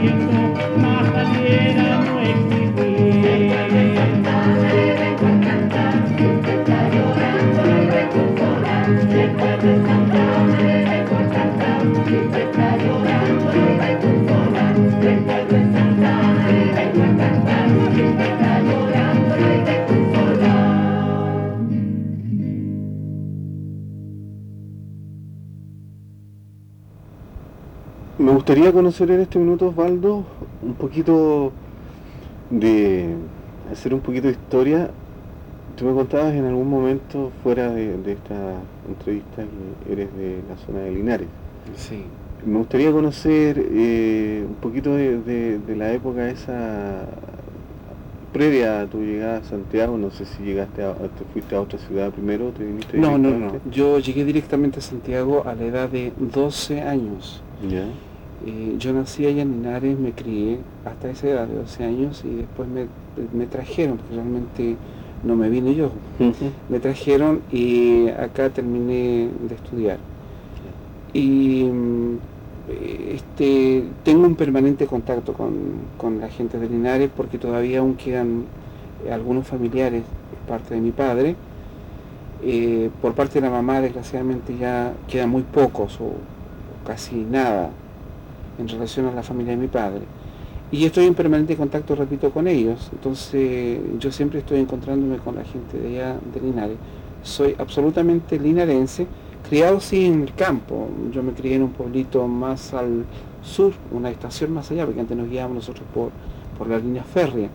Vivir 0.01 0.38
gustaría 28.59 28.73
conocer 28.73 29.11
en 29.11 29.21
este 29.21 29.39
minuto, 29.39 29.69
Osvaldo, 29.69 30.25
un 30.61 30.73
poquito 30.73 31.51
de 32.49 33.15
hacer 33.71 33.93
un 33.93 34.01
poquito 34.01 34.27
de 34.27 34.33
historia. 34.33 34.89
Tú 35.77 35.85
me 35.85 35.93
contabas 35.93 36.33
en 36.33 36.43
algún 36.45 36.69
momento 36.69 37.31
fuera 37.41 37.69
de, 37.71 37.97
de 37.97 38.11
esta 38.13 38.35
entrevista 38.87 39.43
que 39.85 39.93
eres 39.93 40.13
de 40.17 40.41
la 40.49 40.57
zona 40.65 40.79
de 40.79 40.91
Linares. 40.91 41.27
Sí. 41.77 42.03
Me 42.45 42.57
gustaría 42.57 42.91
conocer 42.91 43.63
eh, 43.71 44.43
un 44.47 44.55
poquito 44.55 44.93
de, 44.93 45.19
de- 45.21 45.59
de 45.59 45.75
la 45.77 45.93
época 45.93 46.29
esa 46.29 47.05
previa 48.33 48.81
a 48.81 48.85
tu 48.87 48.99
llegada 49.01 49.37
a 49.37 49.43
Santiago, 49.43 49.97
no 49.97 50.11
sé 50.11 50.25
si 50.25 50.43
llegaste 50.43 50.83
a, 50.83 50.93
te 50.93 51.23
fuiste 51.33 51.55
a 51.55 51.61
otra 51.61 51.79
ciudad 51.79 52.11
primero, 52.11 52.49
te 52.49 52.63
viniste 52.65 52.97
No, 52.97 53.17
no, 53.17 53.29
no. 53.31 53.51
Yo 53.71 53.99
llegué 53.99 54.23
directamente 54.25 54.79
a 54.79 54.81
Santiago 54.81 55.43
a 55.47 55.55
la 55.55 55.63
edad 55.63 55.89
de 55.89 56.11
12 56.17 56.81
años. 56.81 57.41
Ya. 57.69 57.85
Eh, 58.45 58.75
yo 58.77 58.93
nací 58.93 59.25
allá 59.25 59.41
en 59.41 59.51
Linares, 59.51 59.99
me 59.99 60.13
crié 60.13 60.59
hasta 60.85 61.09
esa 61.09 61.27
edad 61.27 61.47
de 61.47 61.55
12 61.55 61.83
años 61.83 62.23
y 62.23 62.35
después 62.35 62.69
me, 62.69 62.87
me 63.33 63.47
trajeron, 63.47 63.97
porque 63.97 64.15
realmente 64.15 64.77
no 65.23 65.35
me 65.35 65.49
vine 65.49 65.75
yo. 65.75 65.91
Me 66.69 66.79
trajeron 66.79 67.41
y 67.51 68.07
acá 68.09 68.49
terminé 68.49 69.29
de 69.47 69.55
estudiar. 69.55 69.97
Y 71.13 71.63
mm, 71.65 72.17
este, 73.09 73.83
tengo 74.03 74.25
un 74.25 74.35
permanente 74.35 74.85
contacto 74.85 75.33
con, 75.33 75.53
con 75.97 76.21
la 76.21 76.29
gente 76.29 76.59
de 76.59 76.69
Linares 76.69 77.09
porque 77.15 77.37
todavía 77.37 77.79
aún 77.79 77.95
quedan 77.95 78.45
algunos 79.11 79.47
familiares 79.47 80.03
por 80.29 80.57
parte 80.57 80.75
de 80.75 80.81
mi 80.81 80.91
padre. 80.91 81.35
Eh, 82.41 82.89
por 83.01 83.13
parte 83.15 83.41
de 83.41 83.47
la 83.47 83.51
mamá, 83.51 83.81
desgraciadamente, 83.81 84.57
ya 84.57 84.93
quedan 85.09 85.29
muy 85.29 85.41
pocos 85.41 85.99
o, 85.99 86.05
o 86.05 86.87
casi 86.87 87.15
nada 87.15 87.71
en 88.59 88.67
relación 88.67 89.07
a 89.07 89.11
la 89.11 89.23
familia 89.23 89.53
de 89.53 89.57
mi 89.57 89.67
padre. 89.67 90.01
Y 90.71 90.85
estoy 90.85 91.05
en 91.05 91.15
permanente 91.15 91.55
contacto, 91.55 91.95
repito, 91.95 92.29
con 92.29 92.47
ellos. 92.47 92.89
Entonces 92.91 93.79
yo 93.99 94.11
siempre 94.11 94.39
estoy 94.39 94.59
encontrándome 94.59 95.17
con 95.17 95.35
la 95.35 95.43
gente 95.43 95.79
de 95.79 95.87
allá 95.87 96.15
de 96.33 96.41
Linares. 96.41 96.77
Soy 97.23 97.55
absolutamente 97.57 98.39
linarense, 98.39 99.07
criado 99.49 99.79
sí 99.79 100.05
en 100.05 100.21
el 100.21 100.33
campo. 100.35 100.87
Yo 101.11 101.23
me 101.23 101.31
crié 101.33 101.55
en 101.55 101.63
un 101.63 101.71
pueblito 101.71 102.27
más 102.27 102.73
al 102.73 103.05
sur, 103.41 103.73
una 103.91 104.09
estación 104.11 104.53
más 104.53 104.69
allá, 104.71 104.85
porque 104.85 104.99
antes 105.01 105.17
nos 105.17 105.27
guiábamos 105.29 105.55
nosotros 105.55 105.85
por, 105.93 106.11
por 106.57 106.67
la 106.69 106.77
línea 106.77 107.03
férrea, 107.03 107.49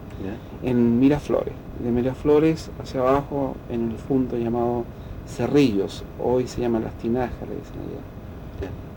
Ya. 0.63 0.69
en 0.69 0.99
Miraflores. 0.99 1.55
De 1.83 1.91
Miraflores 1.91 2.71
hacia 2.83 3.01
abajo, 3.01 3.55
en 3.71 3.93
el 3.93 3.97
fondo 3.97 4.37
llamado 4.37 4.85
Cerrillos. 5.27 6.05
Hoy 6.23 6.47
se 6.47 6.61
llama 6.61 6.81
Las 6.81 6.95
Tinajas, 6.95 7.41
le 7.49 7.55
dicen 7.55 7.77
allá. 7.79 8.01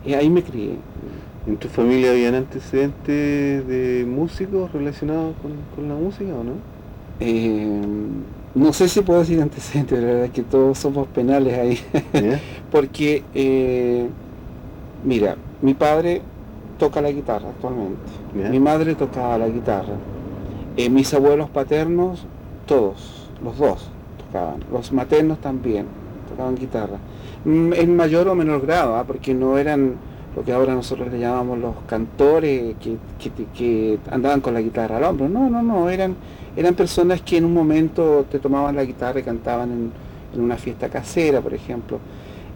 Y 0.06 0.14
ahí 0.14 0.30
me 0.30 0.44
crié. 0.44 0.76
¿En 1.46 1.58
tu 1.58 1.68
familia 1.70 2.12
habían 2.12 2.36
antecedentes 2.36 3.68
de 3.68 4.06
músicos 4.08 4.72
relacionados 4.74 5.36
con, 5.42 5.52
con 5.76 5.88
la 5.88 5.96
música 5.96 6.34
o 6.34 6.44
no? 6.44 6.54
Eh, 7.20 7.82
no 8.54 8.74
sé 8.74 8.88
si 8.88 9.02
puedo 9.02 9.20
decir 9.20 9.42
antecedentes, 9.42 10.00
la 10.00 10.06
verdad 10.06 10.26
es 10.26 10.32
que 10.32 10.44
todos 10.44 10.78
somos 10.78 11.08
penales 11.08 11.58
ahí, 11.58 11.80
porque, 12.72 13.24
eh, 13.36 14.08
mira, 15.04 15.36
mi 15.62 15.74
padre 15.74 16.22
toca 16.80 17.02
la 17.02 17.12
guitarra 17.12 17.50
actualmente, 17.50 18.00
mi 18.34 18.60
madre 18.60 18.96
tocaba 18.96 19.38
la 19.38 19.48
guitarra, 19.48 19.94
Eh, 20.76 20.90
mis 20.90 21.12
abuelos 21.14 21.50
paternos, 21.50 22.26
todos, 22.68 23.30
los 23.44 23.58
dos 23.58 23.90
tocaban, 24.26 24.60
los 24.72 24.92
maternos 24.92 25.40
también 25.40 25.86
tocaban 26.30 26.56
guitarra, 26.56 26.98
en 27.46 27.96
mayor 27.96 28.28
o 28.28 28.36
menor 28.36 28.62
grado, 28.66 28.96
¿ah? 28.96 29.04
porque 29.06 29.34
no 29.34 29.58
eran 29.58 29.96
lo 30.36 30.44
que 30.44 30.54
ahora 30.54 30.76
nosotros 30.76 31.12
le 31.12 31.20
llamamos 31.20 31.58
los 31.58 31.76
cantores 31.88 32.76
que, 32.80 32.98
que, 33.58 33.98
andaban 34.12 34.42
con 34.42 34.54
la 34.54 34.62
guitarra 34.62 34.98
al 34.98 35.04
hombro, 35.04 35.28
no, 35.28 35.50
no, 35.50 35.64
no, 35.64 35.90
eran 35.90 36.16
eran 36.58 36.74
personas 36.74 37.22
que 37.22 37.38
en 37.38 37.46
un 37.46 37.54
momento 37.54 38.26
te 38.32 38.40
tomaban 38.40 38.76
la 38.76 38.84
guitarra 38.84 39.20
y 39.20 39.24
cantaban 39.24 39.72
en, 39.72 40.42
una 40.42 40.58
fiesta 40.58 40.90
casera, 40.90 41.40
por 41.40 41.54
ejemplo. 41.54 42.00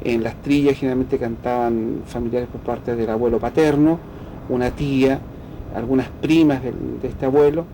En 0.03 0.23
las 0.23 0.35
trillas 0.41 0.75
generalmente 0.75 1.19
cantaban 1.19 2.01
familiares 2.07 2.49
por 2.51 2.61
parte 2.61 2.95
del 2.95 3.09
abuelo 3.09 3.39
paterno, 3.39 3.99
una 4.49 4.71
tía, 4.71 5.19
algunas 5.75 6.07
primas 6.19 6.63
del- 6.63 6.99
de, 6.99 7.07
este 7.07 7.27
abuelo, 7.27 7.65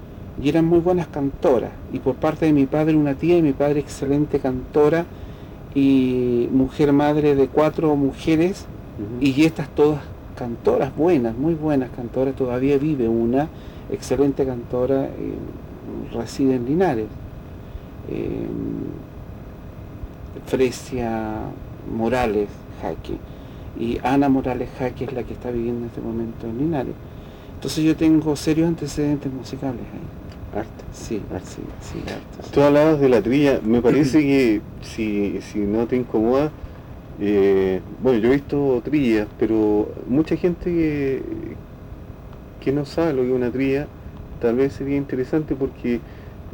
y 0.41 0.49
eran 0.49 0.65
muy 0.65 0.79
buenas 0.79 1.07
cantoras. 1.07 1.71
Y 1.93 1.99
por 1.99 2.15
parte 2.15 2.45
de 2.45 2.53
mi 2.53 2.65
padre 2.65 2.95
una 2.95 3.15
tía 3.15 3.37
y 3.37 3.41
mi 3.41 3.53
padre 3.53 3.79
excelente 3.79 4.39
cantora 4.39 5.05
y 5.77 6.49
mujer 6.51 6.91
madre 6.91 7.35
de 7.35 7.49
cuatro 7.49 7.95
mujeres 7.95 8.65
y 9.21 9.45
estas 9.45 9.69
todas 9.69 10.01
cantoras 10.35 10.95
buenas, 10.95 11.37
muy 11.37 11.53
buenas 11.53 11.91
cantoras, 11.91 12.35
todavía 12.35 12.79
vive 12.79 13.07
una 13.07 13.47
excelente 13.91 14.43
cantora, 14.43 15.05
eh, 15.05 15.35
reside 16.11 16.55
en 16.55 16.65
Linares. 16.65 17.05
Eh, 18.09 18.47
Fresia 20.47 21.41
Morales 21.95 22.49
Jaque. 22.81 23.17
Y 23.79 23.99
Ana 24.01 24.29
Morales 24.29 24.69
Jaque 24.79 25.03
es 25.03 25.13
la 25.13 25.21
que 25.21 25.33
está 25.33 25.51
viviendo 25.51 25.81
en 25.81 25.85
este 25.89 26.01
momento 26.01 26.47
en 26.47 26.57
Linares. 26.57 26.95
Entonces 27.53 27.83
yo 27.83 27.95
tengo 27.95 28.35
serios 28.35 28.67
antecedentes 28.67 29.31
musicales 29.31 29.81
ahí. 29.93 30.16
Harto. 30.55 30.83
Sí, 30.93 31.21
Harto. 31.33 31.45
sí, 31.49 31.61
sí. 31.81 31.99
Tú 32.53 32.61
hablabas 32.61 32.99
de 32.99 33.09
la 33.09 33.21
trilla, 33.21 33.59
me 33.63 33.81
parece 33.81 34.21
que 34.21 34.61
si, 34.81 35.39
si 35.41 35.59
no 35.59 35.85
te 35.85 35.95
incomoda, 35.97 36.51
eh, 37.19 37.81
bueno, 38.01 38.19
yo 38.19 38.29
he 38.29 38.35
visto 38.35 38.81
trillas, 38.83 39.27
pero 39.39 39.89
mucha 40.07 40.35
gente 40.37 40.65
que, 40.71 41.21
que 42.63 42.71
no 42.71 42.85
sabe 42.85 43.13
lo 43.13 43.21
que 43.23 43.29
es 43.29 43.35
una 43.35 43.51
trilla, 43.51 43.87
tal 44.41 44.55
vez 44.55 44.73
sería 44.73 44.97
interesante 44.97 45.55
porque 45.55 45.99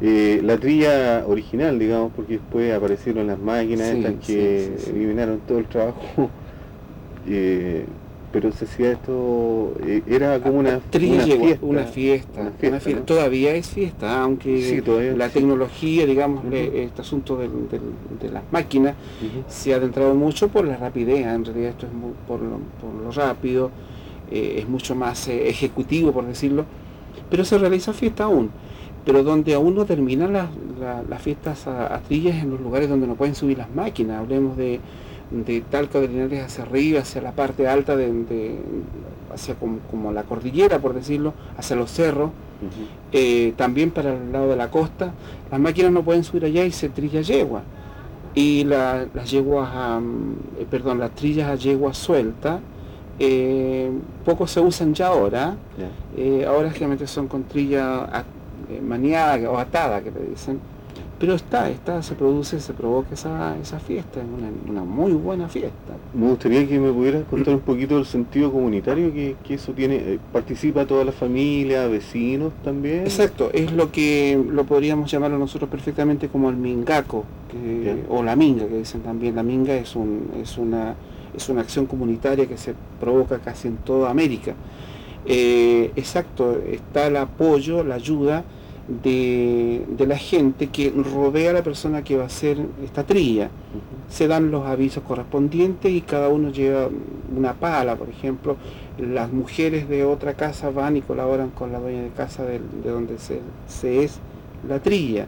eh, 0.02 0.42
la 0.44 0.58
trilla 0.58 1.24
original, 1.28 1.78
digamos, 1.80 2.12
porque 2.16 2.34
después 2.34 2.74
aparecieron 2.74 3.28
las 3.28 3.40
máquinas 3.40 3.92
Sí, 3.92 3.98
estas 3.98 4.16
que 4.26 4.72
sí. 4.78 4.90
eliminaron 4.90 5.40
todo 5.48 5.60
el 5.60 5.66
trabajo, 5.66 6.30
eh, 7.28 7.86
pero 8.34 8.52
se 8.52 8.66
hacía 8.66 8.92
esto, 8.94 9.74
eh, 9.86 10.02
era 10.08 10.40
como 10.40 10.58
una, 10.58 10.80
Trilla 10.90 11.14
una 11.18 11.26
llegó, 11.26 11.46
fiesta. 11.46 11.66
una 11.68 11.84
fiesta, 11.84 12.32
una 12.42 12.50
una 12.50 12.52
fiesta, 12.58 12.80
fiesta. 12.80 13.00
¿no? 13.00 13.06
Todavía 13.06 13.56
es 13.56 13.68
fiesta, 13.70 14.22
aunque 14.24 14.62
Sí, 14.62 14.82
todavía 14.82 15.16
la 15.16 15.28
sí. 15.28 15.34
tecnología, 15.36 16.06
digamos, 16.08 16.44
Ujú. 16.44 16.56
este 16.56 17.02
asunto 17.02 17.38
del- 17.38 17.70
del- 17.70 18.20
de 18.20 18.30
las 18.32 18.44
máquinas 18.52 18.96
se 19.48 19.74
ha 19.74 19.78
adentrado 19.78 20.16
mucho 20.16 20.48
por 20.50 20.66
la 20.66 20.76
rapidez, 20.78 21.26
en 21.28 21.46
realidad 21.46 21.70
esto 21.70 21.86
es 21.86 21.92
por, 22.28 22.42
lo, 22.42 22.58
por 22.82 22.94
lo 23.04 23.12
rápido, 23.12 23.70
eh, 24.32 24.56
es 24.58 24.68
mucho 24.68 24.96
más 24.96 25.28
eh, 25.28 25.48
ejecutivo, 25.48 26.12
por 26.12 26.26
decirlo, 26.26 26.66
pero 27.30 27.46
se 27.46 27.58
realiza 27.60 27.94
fiesta 27.94 28.24
aún. 28.26 28.50
Pero 29.06 29.22
donde 29.22 29.54
aún 29.54 29.76
no 29.76 29.86
terminan 29.86 30.34
las, 30.34 30.48
la- 30.80 31.04
las 31.08 31.22
fiestas 31.22 31.68
a, 31.68 31.94
a 31.94 32.00
trillas 32.00 32.42
en 32.42 32.50
los 32.50 32.60
lugares 32.62 32.90
donde 32.90 33.06
no 33.06 33.14
pueden 33.16 33.36
subir 33.36 33.60
las 33.60 33.70
máquinas, 33.76 34.20
hablemos 34.20 34.58
de, 34.58 34.80
de 35.32 35.62
Talca 35.62 36.00
de 36.00 36.08
Linares 36.08 36.44
hacia 36.44 36.64
arriba, 36.64 37.00
hacia 37.02 37.22
la 37.22 37.32
parte 37.32 37.68
alta, 37.68 37.96
de, 37.96 38.12
de- 38.12 38.60
hacia 39.34 39.56
como, 39.56 39.80
como 39.90 40.12
la 40.12 40.24
cordillera, 40.24 40.80
por 40.80 40.94
decirlo, 40.94 41.34
hacia 41.58 41.76
los 41.76 41.92
cerros, 41.92 42.30
eh, 43.12 43.54
también 43.58 43.92
para 43.92 44.14
el 44.14 44.32
lado 44.32 44.50
de 44.50 44.56
la 44.56 44.70
costa, 44.70 45.12
las 45.52 45.60
máquinas 45.60 45.92
no 45.92 46.04
pueden 46.04 46.24
subir 46.24 46.46
allá 46.46 46.64
y 46.66 46.72
se 46.72 46.90
trilla 46.90 47.22
yegua. 47.22 47.64
Y 48.36 48.64
la- 48.64 49.06
las 49.14 49.30
yeguas, 49.32 49.70
eh, 50.60 50.66
perdón, 50.70 51.00
las 51.00 51.12
trillas 51.12 51.50
a 51.50 51.56
yegua 51.56 51.94
suelta, 51.94 52.60
eh, 53.20 53.92
poco 54.26 54.48
se 54.48 54.60
usan 54.60 54.94
ya 54.94 55.08
ahora. 55.08 55.56
Ya. 55.78 55.90
Eh, 56.22 56.46
ahora 56.46 56.70
generalmente 56.72 57.06
son 57.08 57.28
con 57.28 57.44
trilla 57.44 58.08
maniada 58.82 59.50
o 59.52 59.58
atada, 59.58 60.02
que 60.02 60.10
le 60.12 60.30
dicen. 60.32 60.60
Pero 61.24 61.36
está, 61.36 61.70
está, 61.70 62.04
se 62.04 62.16
produce, 62.16 62.60
se 62.60 62.74
provoca 62.74 63.14
esa, 63.14 63.58
esa 63.58 63.80
fiesta, 63.80 64.20
es 64.20 64.26
una, 64.26 64.50
una 64.70 64.84
muy 64.84 65.14
buena 65.14 65.48
fiesta. 65.48 65.94
Me 66.14 66.28
gustaría 66.28 66.68
que 66.68 66.78
me 66.78 66.92
pudieras 66.92 67.24
contar 67.30 67.54
un 67.56 67.62
poquito 67.62 67.96
del 67.96 68.06
sentido 68.06 68.52
comunitario 68.52 69.14
que, 69.14 69.38
que 69.42 69.54
eso 69.54 69.72
tiene. 69.72 69.96
Eh, 69.96 70.20
¿Participa 70.34 70.86
toda 70.86 71.06
la 71.06 71.14
familia, 71.14 71.88
vecinos 71.88 72.52
también? 72.62 73.04
Exacto, 73.04 73.52
es 73.54 73.72
lo 73.72 73.90
que 73.90 74.38
lo 74.50 74.66
podríamos 74.66 75.10
llamarlo 75.10 75.38
nosotros 75.40 75.70
perfectamente 75.70 76.28
como 76.28 76.50
el 76.50 76.58
mingaco, 76.58 77.24
que- 77.50 78.04
o 78.10 78.22
la 78.22 78.36
minga, 78.36 78.68
que 78.68 78.80
dicen 78.80 79.00
también. 79.00 79.34
La 79.38 79.44
minga 79.44 79.76
es, 79.76 79.96
un, 79.96 80.30
es, 80.42 80.58
una, 80.58 80.96
es 81.34 81.48
una 81.48 81.62
acción 81.62 81.86
comunitaria 81.86 82.48
que 82.48 82.58
se 82.58 82.74
provoca 83.00 83.40
casi 83.40 83.70
en 83.70 83.78
toda 83.78 84.10
América. 84.10 84.56
Eh, 85.26 85.90
exacto, 85.96 86.60
está 86.70 87.08
el 87.08 87.16
apoyo, 87.16 87.82
la 87.82 87.96
ayuda 87.96 88.44
de, 88.88 89.86
de 89.88 90.08
la 90.08 90.18
gente 90.18 90.68
que 90.68 90.92
rodea 90.92 91.52
a 91.52 91.54
la 91.54 91.64
persona 91.64 92.04
que 92.04 92.18
va 92.18 92.24
a 92.24 92.28
hacer 92.28 92.58
esta 92.84 93.04
trilla. 93.04 93.50
Se 94.10 94.28
dan 94.28 94.52
los 94.52 94.66
avisos 94.66 95.04
correspondientes 95.04 95.92
y 95.92 96.02
cada 96.02 96.30
uno 96.30 96.50
lleva 96.50 96.90
una 97.36 97.54
pala, 97.54 97.96
por 97.96 98.10
ejemplo. 98.10 98.58
Las 99.00 99.32
mujeres 99.32 99.90
de 99.90 100.04
otra 100.04 100.36
casa 100.36 100.70
van 100.70 100.98
y 100.98 101.02
colaboran 101.02 101.50
con 101.50 101.72
la 101.72 101.80
dueña 101.80 102.04
de 102.04 102.10
casa 102.10 102.44
de, 102.44 102.60
donde 102.84 103.18
se, 103.18 103.40
se 103.68 104.04
es 104.04 104.20
la 104.68 104.80
trilla. 104.80 105.28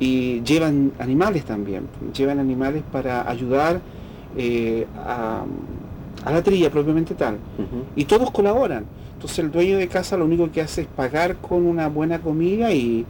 Y 0.00 0.40
llevan 0.42 0.92
animales 0.98 1.44
también, 1.44 1.86
llevan 2.16 2.38
animales 2.38 2.82
para 2.90 3.28
ayudar 3.28 3.80
eh, 4.36 4.86
a, 4.96 5.44
a 6.24 6.32
la 6.32 6.42
trilla 6.42 6.70
propiamente 6.70 7.14
tal. 7.14 7.36
Y 7.94 8.04
todos 8.06 8.30
colaboran. 8.30 8.84
Entonces 9.24 9.42
el 9.42 9.52
dueño 9.52 9.78
de 9.78 9.88
casa 9.88 10.18
lo 10.18 10.26
único 10.26 10.52
que 10.52 10.60
hace 10.60 10.82
es 10.82 10.86
pagar 10.86 11.36
con 11.36 11.64
una 11.64 11.88
buena 11.88 12.18
comida 12.20 12.74
y, 12.74 13.06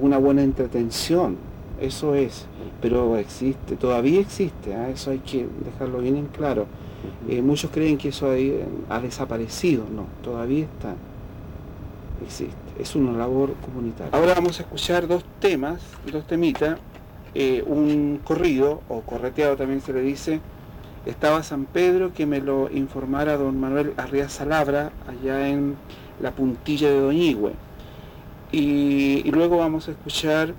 una 0.00 0.16
buena 0.16 0.44
entretención. 0.44 1.38
Eso 1.80 2.14
es. 2.14 2.46
Pero 2.80 3.16
existe, 3.16 3.74
todavía 3.74 4.20
existe. 4.20 4.76
¿ah? 4.76 4.88
Eso 4.90 5.10
hay 5.10 5.18
que 5.18 5.48
dejarlo 5.64 5.98
bien 5.98 6.16
en 6.18 6.26
claro. 6.26 6.66
Eh, 7.28 7.42
muchos 7.42 7.72
creen 7.72 7.98
que 7.98 8.10
eso 8.10 8.32
eh, 8.32 8.64
ha 8.88 9.00
desaparecido. 9.00 9.86
No, 9.92 10.04
todavía 10.22 10.66
está. 10.66 10.94
Existe. 12.24 12.54
Es 12.78 12.94
una 12.94 13.10
labor 13.18 13.54
comunitaria. 13.54 14.16
Ahora 14.16 14.34
vamos 14.34 14.60
a 14.60 14.62
escuchar 14.62 15.08
dos 15.08 15.24
temas, 15.40 15.80
dos 16.12 16.28
temitas. 16.28 16.78
Eh, 17.34 17.64
un 17.66 18.20
corrido 18.22 18.82
o 18.88 19.00
correteado 19.00 19.56
también 19.56 19.80
se 19.80 19.92
le 19.92 20.00
dice 20.02 20.38
estaba 21.06 21.42
San 21.42 21.64
Pedro, 21.64 22.12
que 22.12 22.26
me 22.26 22.40
lo 22.40 22.70
informara 22.70 23.36
don 23.36 23.58
Manuel 23.58 23.94
Arria 23.96 24.28
Salabra, 24.28 24.92
allá 25.08 25.48
en 25.48 25.76
la 26.20 26.32
puntilla 26.32 26.88
de 26.88 27.00
Doñigüe. 27.00 27.52
Y, 28.52 29.30
luego 29.30 29.58
vamos 29.58 29.88
a 29.88 29.92
escuchar 29.92 30.54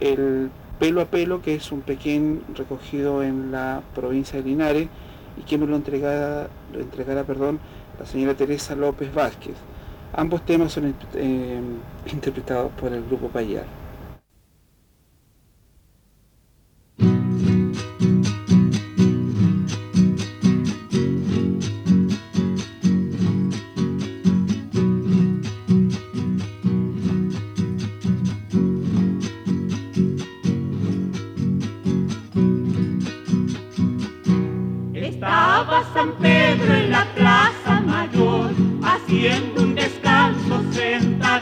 el 0.00 0.50
pelo 0.78 1.00
a 1.00 1.06
pelo, 1.06 1.42
que 1.42 1.54
es 1.54 1.72
un 1.72 1.80
pequeño 1.80 2.40
recogido 2.54 3.22
en 3.22 3.52
la 3.52 3.82
provincia 3.94 4.40
de 4.40 4.48
Linares, 4.48 4.88
y 5.38 5.42
que 5.42 5.58
me 5.58 5.66
lo 5.66 5.76
entregara, 5.76 6.48
lo 6.72 6.80
entregara 6.80 7.24
perdón, 7.24 7.58
la 7.98 8.06
señora 8.06 8.34
Teresa 8.34 8.74
López 8.74 9.14
Vázquez. 9.14 9.54
Ambos 10.12 10.44
temas 10.44 10.72
son 10.72 10.94
eh, 11.14 11.60
interpretados 12.12 12.72
por 12.72 12.92
el 12.92 13.04
grupo 13.04 13.28
Payar. 13.28 13.85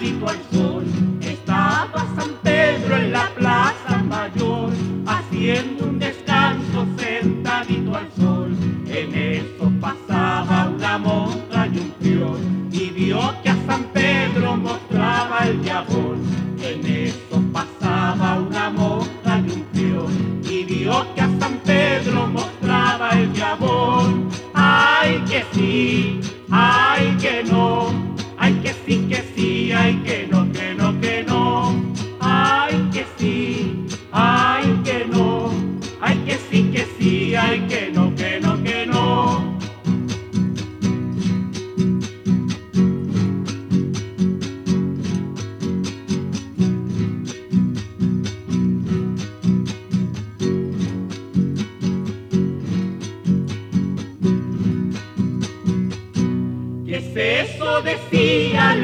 happy 0.05 0.19
birthday. 0.21 0.54
decía 57.83 58.75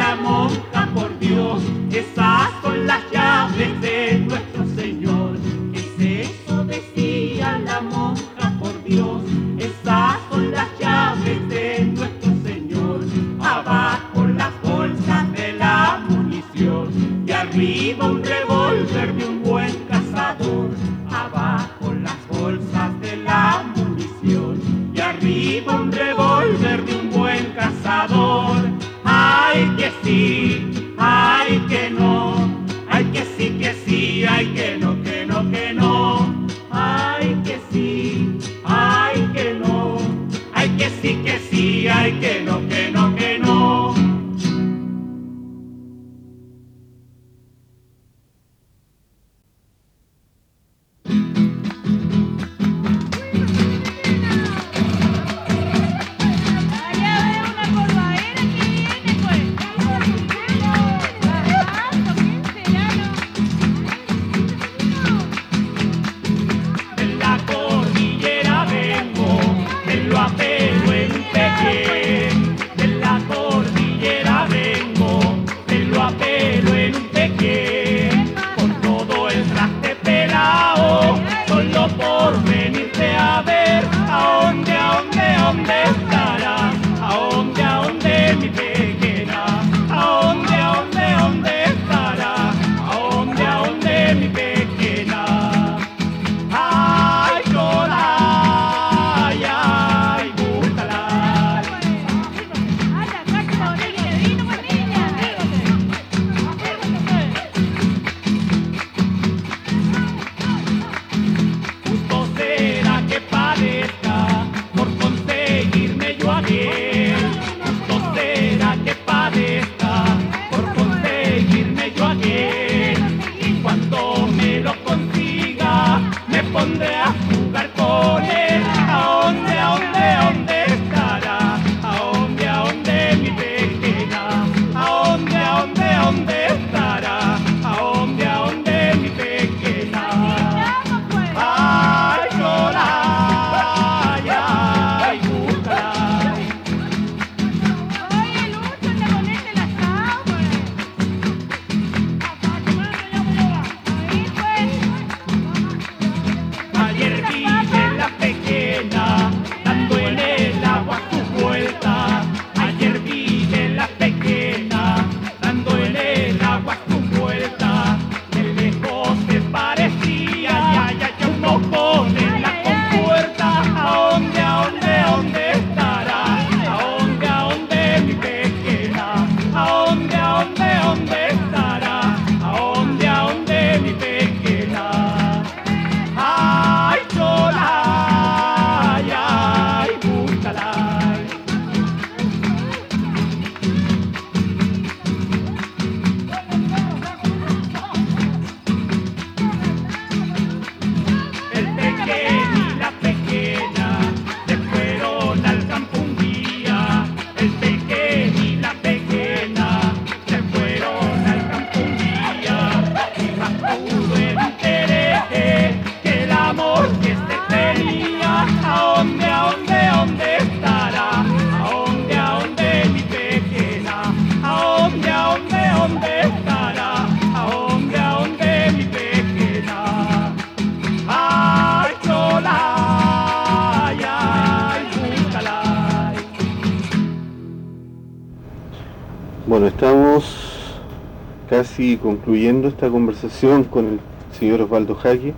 casi 241.61 241.99
concluyendo 241.99 242.69
esta 242.69 242.89
conversación 242.89 243.65
con 243.65 243.85
el 243.85 244.01
señor 244.33 244.63
Osvaldo 244.63 244.95
Jaque, 244.95 245.35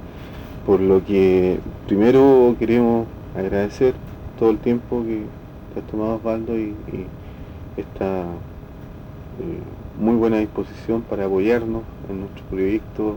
por 0.64 0.78
lo 0.78 1.04
que 1.04 1.58
primero 1.88 2.54
queremos 2.60 3.08
agradecer 3.36 3.94
todo 4.38 4.50
el 4.50 4.58
tiempo 4.58 5.02
que 5.02 5.22
te 5.74 5.80
has 5.80 5.86
tomado 5.88 6.14
Osvaldo 6.14 6.56
y, 6.56 6.76
esta 7.76 8.20
eh, 8.20 9.98
muy 9.98 10.14
buena 10.14 10.38
disposición 10.38 11.02
para 11.02 11.24
apoyarnos 11.24 11.82
en 12.08 12.20
nuestro 12.20 12.44
proyecto. 12.44 13.16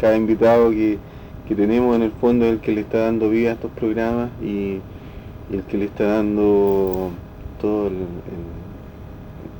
Cada 0.00 0.16
invitado 0.16 0.70
que, 0.70 0.98
que 1.48 1.54
tenemos 1.56 1.96
en 1.96 2.02
el 2.02 2.12
fondo 2.12 2.44
es 2.44 2.52
el 2.52 2.60
que 2.60 2.70
le 2.70 2.82
está 2.82 2.98
dando 2.98 3.28
vida 3.28 3.50
a 3.50 3.54
estos 3.54 3.72
programas 3.72 4.30
y, 4.40 4.78
el 5.52 5.62
que 5.68 5.78
le 5.78 5.86
está 5.86 6.04
dando 6.04 7.10
toda 7.60 7.90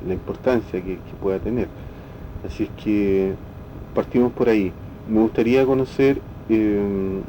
la 0.07 0.13
importancia 0.13 0.81
que 0.81 0.97
pueda 1.21 1.39
tener. 1.39 1.67
Así 2.47 2.63
es 2.63 2.69
que 2.81 3.33
partimos 3.93 4.31
por 4.31 4.47
ahí. 4.47 4.71
Me 5.09 5.19
gustaría 5.19 5.65
conocer 5.65 6.21
eh, 6.49 7.21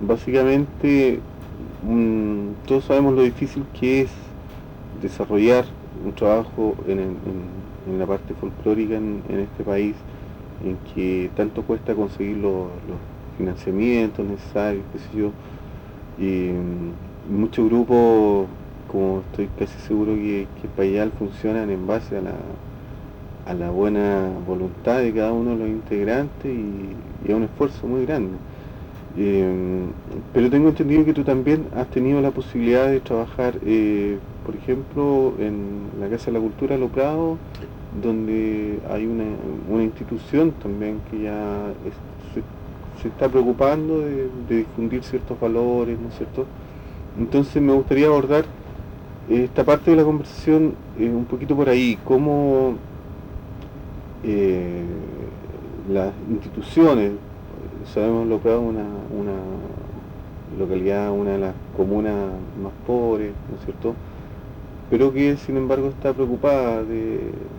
básicamente, 0.00 1.20
todos 2.66 2.84
sabemos 2.84 3.14
lo 3.14 3.22
difícil 3.22 3.64
que 3.78 4.02
es 4.02 4.10
desarrollar 5.00 5.64
un 6.04 6.12
trabajo 6.12 6.74
en, 6.86 7.16
la 7.98 8.06
parte 8.06 8.34
folclórica 8.34 8.96
en, 8.96 9.22
este 9.30 9.64
país, 9.64 9.94
en 10.64 10.76
que 10.94 11.30
tanto 11.36 11.62
cuesta 11.62 11.94
conseguir 11.94 12.36
los, 12.36 12.68
financiamientos 13.38 14.26
necesarios, 14.26 14.84
qué 14.92 14.98
sé 14.98 15.18
yo. 15.18 15.30
Mm, 16.18 17.38
muchos 17.38 17.66
grupos, 17.66 18.46
como 18.90 19.20
estoy 19.30 19.48
casi 19.58 19.78
seguro 19.80 20.14
que, 20.14 20.46
que 20.60 20.68
Payal 20.68 21.12
funcionan 21.12 21.70
en 21.70 21.86
base 21.86 22.16
a 22.16 22.22
la, 22.22 22.32
a 23.46 23.54
la 23.54 23.70
buena 23.70 24.28
voluntad 24.46 24.98
de 24.98 25.12
cada 25.12 25.32
uno 25.32 25.52
de 25.52 25.56
los 25.56 25.68
integrantes 25.68 26.52
y, 26.52 27.32
a 27.32 27.36
un 27.36 27.44
esfuerzo 27.44 27.86
muy 27.86 28.04
grande. 28.04 28.36
Eh, 29.18 29.86
pero 30.34 30.50
tengo 30.50 30.68
entendido 30.68 31.04
que 31.04 31.14
tú 31.14 31.24
también 31.24 31.66
has 31.74 31.88
tenido 31.88 32.20
la 32.20 32.30
posibilidad 32.30 32.88
de 32.88 33.00
trabajar, 33.00 33.54
eh, 33.64 34.18
por 34.44 34.54
ejemplo, 34.54 35.34
en 35.38 35.88
la 36.00 36.08
Casa 36.08 36.26
de 36.26 36.32
la 36.32 36.40
Cultura 36.40 36.76
Lo 36.76 36.88
Prado, 36.88 37.38
donde 38.02 38.78
hay 38.90 39.06
una, 39.06 39.82
institución 39.82 40.52
también 40.62 41.00
que 41.10 41.22
ya 41.22 41.72
se, 43.02 43.08
está 43.08 43.28
preocupando 43.28 44.00
de, 44.00 44.28
de 44.48 44.56
difundir 44.58 45.02
ciertos 45.02 45.38
valores, 45.38 45.98
¿no 45.98 46.08
es 46.08 46.16
cierto? 46.16 46.44
Entonces 47.18 47.62
me 47.62 47.72
gustaría 47.72 48.06
abordar 48.06 48.44
esta 49.28 49.64
parte 49.64 49.90
de 49.90 49.96
la 49.96 50.04
conversación 50.04 50.74
eh, 50.98 51.08
un 51.08 51.24
poquito 51.24 51.56
por 51.56 51.68
ahí, 51.68 51.98
cómo 52.04 52.76
eh, 54.22 55.32
las 55.86 56.14
instituciones, 56.28 57.14
sabemos 57.84 58.26
lo 58.28 58.42
que 58.42 58.50
es 58.52 58.58
una, 58.58 58.84
una 59.10 59.34
localidad, 60.48 61.12
una 61.12 61.32
de 61.32 61.38
las 61.38 61.56
comunas 61.72 62.40
más 62.54 62.74
pobres, 62.84 63.36
¿no 63.48 63.56
es 63.56 63.62
cierto? 63.64 63.96
Pero 64.88 65.12
que 65.12 65.36
sin 65.36 65.56
embargo 65.56 65.88
está 65.88 66.14
preocupada 66.14 66.84
de, 66.84 67.50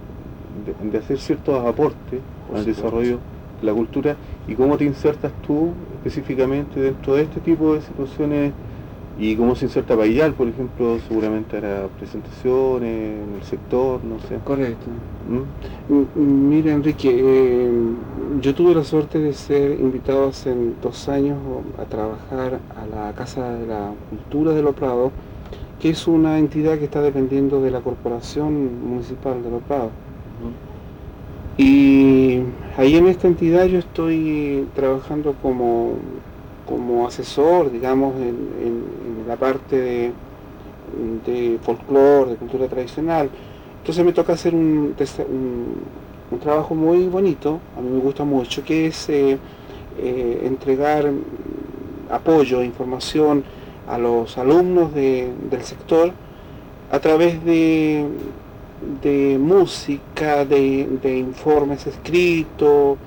de- 0.49 0.76
de 0.80 0.97
hacer 0.97 1.20
ciertos 1.20 1.66
aportes 1.66 2.24
al 2.53 2.66
desarrollo 2.66 3.24
de 3.60 3.66
la 3.68 3.74
cultura 3.74 4.18
y 4.45 4.55
cómo 4.55 4.78
te 4.78 4.86
insertas 4.86 5.34
tú 5.41 5.88
específicamente 5.93 6.80
dentro 6.80 7.16
de 7.16 7.24
este 7.24 7.41
tipo 7.41 7.74
de 7.74 7.82
situaciones 7.82 8.55
y 9.20 9.36
cómo 9.36 9.55
se 9.55 9.65
inserta 9.65 9.97
Payal, 9.97 10.34
por 10.34 10.47
ejemplo, 10.47 10.99
seguramente 11.07 11.57
hará 11.57 11.88
presentaciones 11.97 13.24
en 13.24 13.36
el 13.36 13.43
sector, 13.43 14.03
no 14.03 14.20
sé. 14.20 14.38
Correcto. 14.43 14.86
¿Mm? 15.28 16.49
Mira, 16.49 16.74
Enrique, 16.74 17.09
eh, 17.11 17.72
yo 18.41 18.53
tuve 18.53 18.76
la 18.76 18.84
suerte 18.84 19.20
de 19.20 19.34
ser 19.34 19.80
invitado 19.80 20.30
hace 20.30 20.55
dos 20.84 21.09
años 21.09 21.39
a 21.80 21.86
trabajar 21.86 22.59
a 22.76 22.86
la 22.86 23.13
Casa 23.13 23.53
de 23.53 23.65
la 23.65 23.91
Cultura 24.09 24.51
de 24.51 24.61
Lo 24.61 24.74
Prado, 24.74 25.11
que 25.80 25.89
es 25.89 26.07
una 26.07 26.38
entidad 26.38 26.78
que 26.78 26.86
está 26.86 27.01
dependiendo 27.01 27.61
de 27.61 27.72
la 27.72 27.82
Corporación 27.82 28.88
Municipal 28.88 29.41
de 29.43 29.49
Lo 29.49 29.59
Prado. 29.59 29.89
Y 31.57 32.41
ahí 32.78 32.95
en 32.95 33.07
esta 33.07 33.28
entidad 33.28 33.65
yo 33.65 33.80
estoy 33.80 34.68
trabajando 34.76 35.34
como, 35.41 35.93
como 36.68 37.07
asesor, 37.07 37.72
digamos, 37.72 38.15
en, 38.15 38.97
la 39.28 39.36
parte 39.36 39.78
de, 39.78 40.11
de 41.26 41.59
folclore, 41.61 42.32
de 42.32 42.36
cultura 42.38 42.68
tradicional. 42.68 43.30
Entonces 43.80 44.05
me 44.05 44.13
toca 44.13 44.34
hacer 44.34 44.53
un, 44.53 44.95
trabajo 46.41 46.76
muy 46.76 47.07
bonito, 47.07 47.59
a 47.78 47.82
mí 47.82 47.89
me 47.89 47.99
gusta 47.99 48.24
mucho, 48.24 48.63
que 48.63 48.88
es 48.88 49.09
eh, 49.09 49.38
eh, 49.97 50.41
entregar 50.45 51.11
apoyo, 52.09 52.63
información 52.63 53.43
a 53.89 53.97
los 53.97 54.38
alumnos 54.38 54.93
de- 54.93 55.30
del 55.49 55.63
sector 55.63 56.11
a 56.91 56.99
través 56.99 57.43
de, 57.43 58.05
música, 59.39 60.45
de 60.45 61.18
informes 61.18 61.86
escritos, 61.88 62.97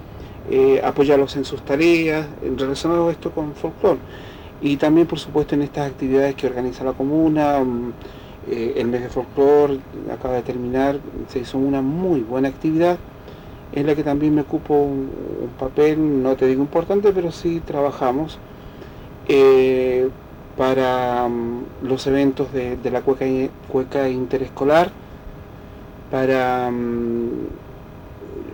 eh, 0.49 0.81
apoyarlos 0.83 1.37
en 1.37 1.45
sus 1.45 1.63
tareas, 1.63 2.27
relacionado 2.57 3.11
esto 3.11 3.31
con 3.31 3.55
folclore. 3.55 3.99
Y 4.63 4.77
también, 4.77 5.07
por 5.07 5.19
supuesto, 5.19 5.55
en 5.55 5.63
estas 5.63 5.91
actividades 5.91 6.35
que 6.35 6.47
organiza 6.47 6.85
la 6.85 6.93
comuna, 6.93 7.61
mm, 7.61 7.93
eh, 8.51 8.75
el 8.77 8.89
mes 8.89 9.03
de 9.03 9.09
folclore 9.09 9.79
acaba 10.13 10.35
de 10.35 10.43
terminar, 10.43 10.99
se 11.29 11.41
hizo 11.41 11.59
una 11.59 11.83
muy 11.83 12.21
buena 12.21 12.49
actividad 12.49 12.99
en 13.73 13.87
la 13.87 13.95
que 13.95 14.03
también 14.03 14.35
me 14.35 14.43
ocupo 14.43 14.75
un, 14.75 15.11
papel, 15.59 16.23
no 16.23 16.37
te 16.37 16.47
digo 16.47 16.63
importante, 16.63 17.13
pero 17.13 17.31
sí 17.31 17.61
trabajamos 17.65 18.39
eh, 19.29 20.09
para 20.57 21.29
mm, 21.29 21.65
los 21.85 22.07
eventos 22.07 22.53
de, 22.53 22.79
la 22.91 23.03
cueca, 23.03 23.27
cueca 23.69 24.09
interescolar, 24.09 24.91
para 26.11 26.71
mm, 26.71 27.31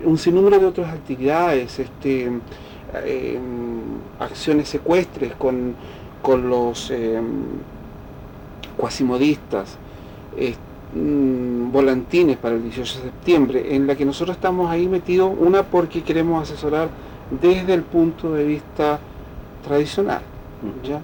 un 0.05 0.19
sinnúmero 0.19 0.59
de 0.59 0.67
otras 0.67 0.93
actividades, 0.93 1.79
este, 1.79 2.31
eh, 3.05 3.39
acciones 4.19 4.69
secuestres 4.69 5.35
con, 5.35 5.75
con 6.23 6.49
los 6.49 6.91
eh, 6.91 7.21
cuasimodistas, 8.77 9.77
eh, 10.37 10.55
mm, 10.95 11.73
volantines 11.73 12.37
para 12.37 12.55
el 12.55 12.63
18 12.63 12.99
de 12.99 13.05
septiembre, 13.05 13.75
en 13.75 13.87
la 13.87 13.97
que 13.97 14.05
nosotros 14.05 14.37
estamos 14.37 14.71
ahí 14.71 14.89
metidos, 14.89 15.33
una 15.39 15.63
porque 15.63 16.03
queremos 16.03 16.43
asesorar 16.43 16.89
desde 17.41 17.75
el 17.75 17.83
punto 17.83 18.33
de 18.33 18.45
vista 18.45 18.99
tradicional. 19.65 20.23
¿ya? 20.85 21.01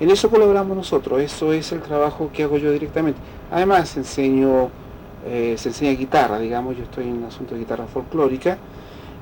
En 0.00 0.10
eso 0.10 0.30
colaboramos 0.30 0.76
nosotros, 0.76 1.20
eso 1.20 1.52
es 1.52 1.72
el 1.72 1.80
trabajo 1.80 2.30
que 2.32 2.42
hago 2.42 2.58
yo 2.58 2.70
directamente. 2.72 3.18
Además 3.50 3.96
enseño, 3.96 4.70
eh, 5.26 5.54
se 5.58 5.70
enseña 5.70 5.92
guitarra, 5.92 6.38
digamos, 6.38 6.76
yo 6.76 6.84
estoy 6.84 7.04
en 7.04 7.18
el 7.18 7.24
asunto 7.24 7.54
de 7.54 7.60
guitarra 7.60 7.86
folclórica, 7.86 8.58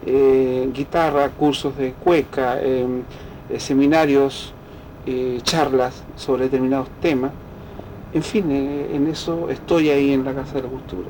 eh, 0.07 0.69
guitarra, 0.75 1.31
cursos 1.31 1.77
de 1.79 1.93
cueca, 1.93 2.59
eh, 2.61 2.87
eh, 3.51 3.61
seminarios, 3.61 4.53
charlas 5.43 6.03
sobre 6.17 6.45
determinados 6.45 6.89
temas. 7.03 7.31
En 8.15 8.23
fin, 8.23 8.51
en 8.51 9.07
eso 9.07 9.51
estoy 9.51 9.91
ahí 9.91 10.13
en 10.13 10.25
la 10.25 10.33
Casa 10.33 10.55
de 10.55 10.63
la 10.63 10.69
Cultura. 10.69 11.09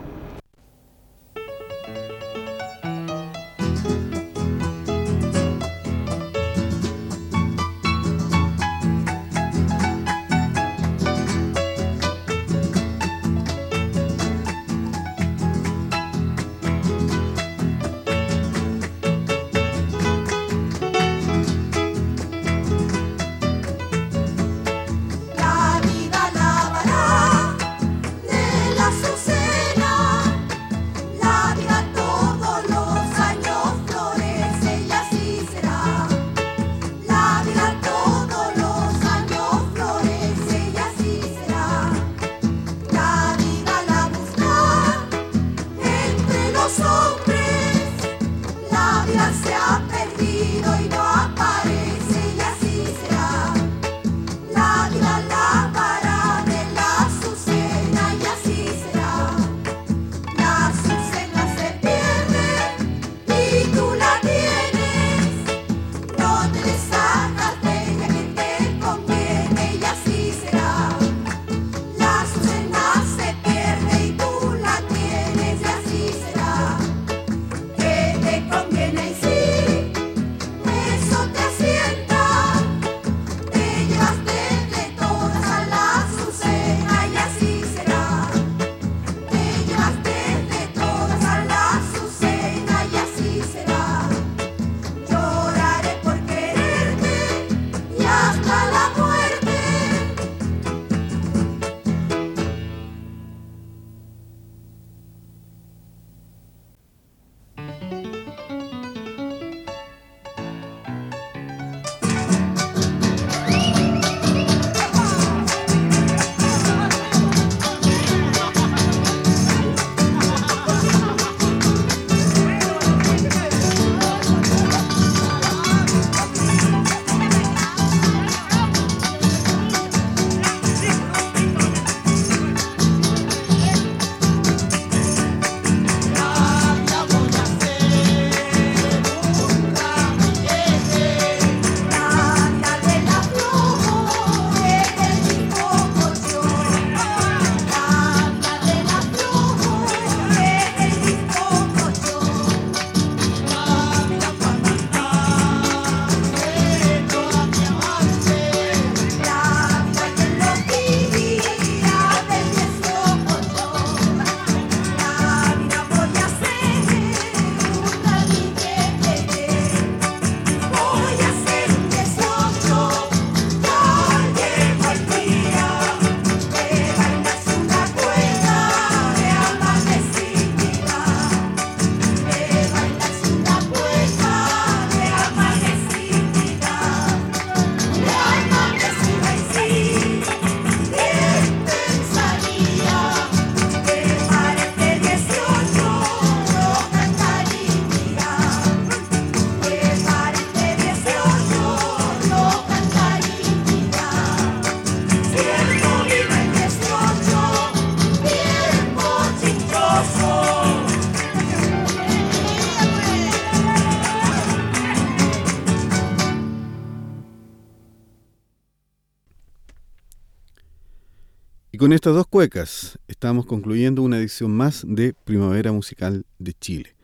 Con 221.84 221.92
estas 221.92 222.14
dos 222.14 222.26
cuecas 222.26 222.98
estamos 223.08 223.44
concluyendo 223.44 224.00
una 224.00 224.16
edición 224.16 224.56
más 224.56 224.86
de 224.88 225.12
Primavera 225.12 225.70
Musical 225.70 226.24
de 226.38 226.54
Chile. 226.54 226.96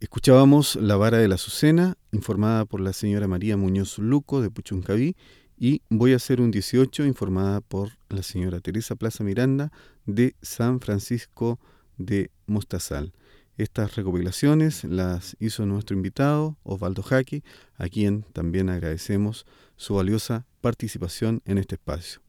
Escuchábamos 0.00 0.76
La 0.76 0.96
Vara 0.96 1.18
de 1.18 1.28
la 1.28 1.34
Azucena, 1.34 1.98
informada 2.10 2.64
por 2.64 2.80
la 2.80 2.94
señora 2.94 3.28
María 3.28 3.58
Muñoz 3.58 3.98
Luco 3.98 4.40
de 4.40 4.48
Puchuncaví, 4.50 5.14
y 5.58 5.82
Voy 5.90 6.14
a 6.14 6.16
hacer 6.16 6.40
un 6.40 6.50
18, 6.50 7.04
informada 7.04 7.60
por 7.60 7.98
la 8.08 8.22
señora 8.22 8.60
Teresa 8.60 8.96
Plaza 8.96 9.24
Miranda 9.24 9.72
de 10.06 10.36
San 10.40 10.80
Francisco 10.80 11.60
de 11.98 12.30
Mostazal. 12.46 13.12
Estas 13.58 13.94
recopilaciones 13.94 14.84
las 14.84 15.36
hizo 15.38 15.66
nuestro 15.66 15.94
invitado 15.94 16.56
Osvaldo 16.62 17.02
Jaque, 17.02 17.44
a 17.76 17.90
quien 17.90 18.22
también 18.32 18.70
agradecemos 18.70 19.44
su 19.76 19.96
valiosa 19.96 20.46
participación 20.62 21.42
en 21.44 21.58
este 21.58 21.74
espacio. 21.74 22.22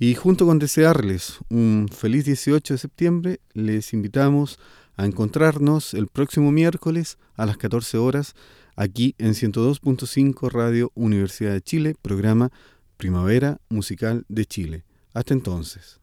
Y 0.00 0.14
junto 0.14 0.46
con 0.46 0.60
desearles 0.60 1.38
un 1.48 1.88
feliz 1.92 2.24
18 2.24 2.74
de 2.74 2.78
septiembre, 2.78 3.40
les 3.52 3.92
invitamos 3.92 4.58
a 4.96 5.04
encontrarnos 5.04 5.92
el 5.94 6.06
próximo 6.06 6.52
miércoles 6.52 7.18
a 7.34 7.46
las 7.46 7.56
14 7.56 7.98
horas 7.98 8.34
aquí 8.76 9.16
en 9.18 9.34
102.5 9.34 10.50
Radio 10.50 10.92
Universidad 10.94 11.52
de 11.52 11.62
Chile, 11.62 11.96
programa 12.00 12.50
Primavera 12.96 13.60
Musical 13.68 14.24
de 14.28 14.46
Chile. 14.46 14.84
Hasta 15.14 15.34
entonces. 15.34 16.00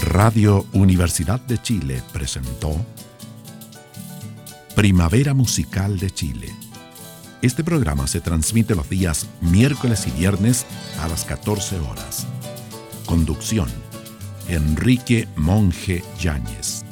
Radio 0.00 0.66
Universidad 0.72 1.40
de 1.42 1.60
Chile 1.60 2.02
presentó 2.12 2.74
Primavera 4.76 5.32
Musical 5.32 5.98
de 5.98 6.10
Chile. 6.10 6.54
Este 7.40 7.64
programa 7.64 8.06
se 8.06 8.20
transmite 8.20 8.74
los 8.74 8.90
días 8.90 9.26
miércoles 9.40 10.06
y 10.06 10.10
viernes 10.10 10.66
a 11.00 11.08
las 11.08 11.24
14 11.24 11.78
horas. 11.78 12.26
Conducción. 13.06 13.70
Enrique 14.48 15.28
Monje 15.34 16.04
Yáñez. 16.20 16.85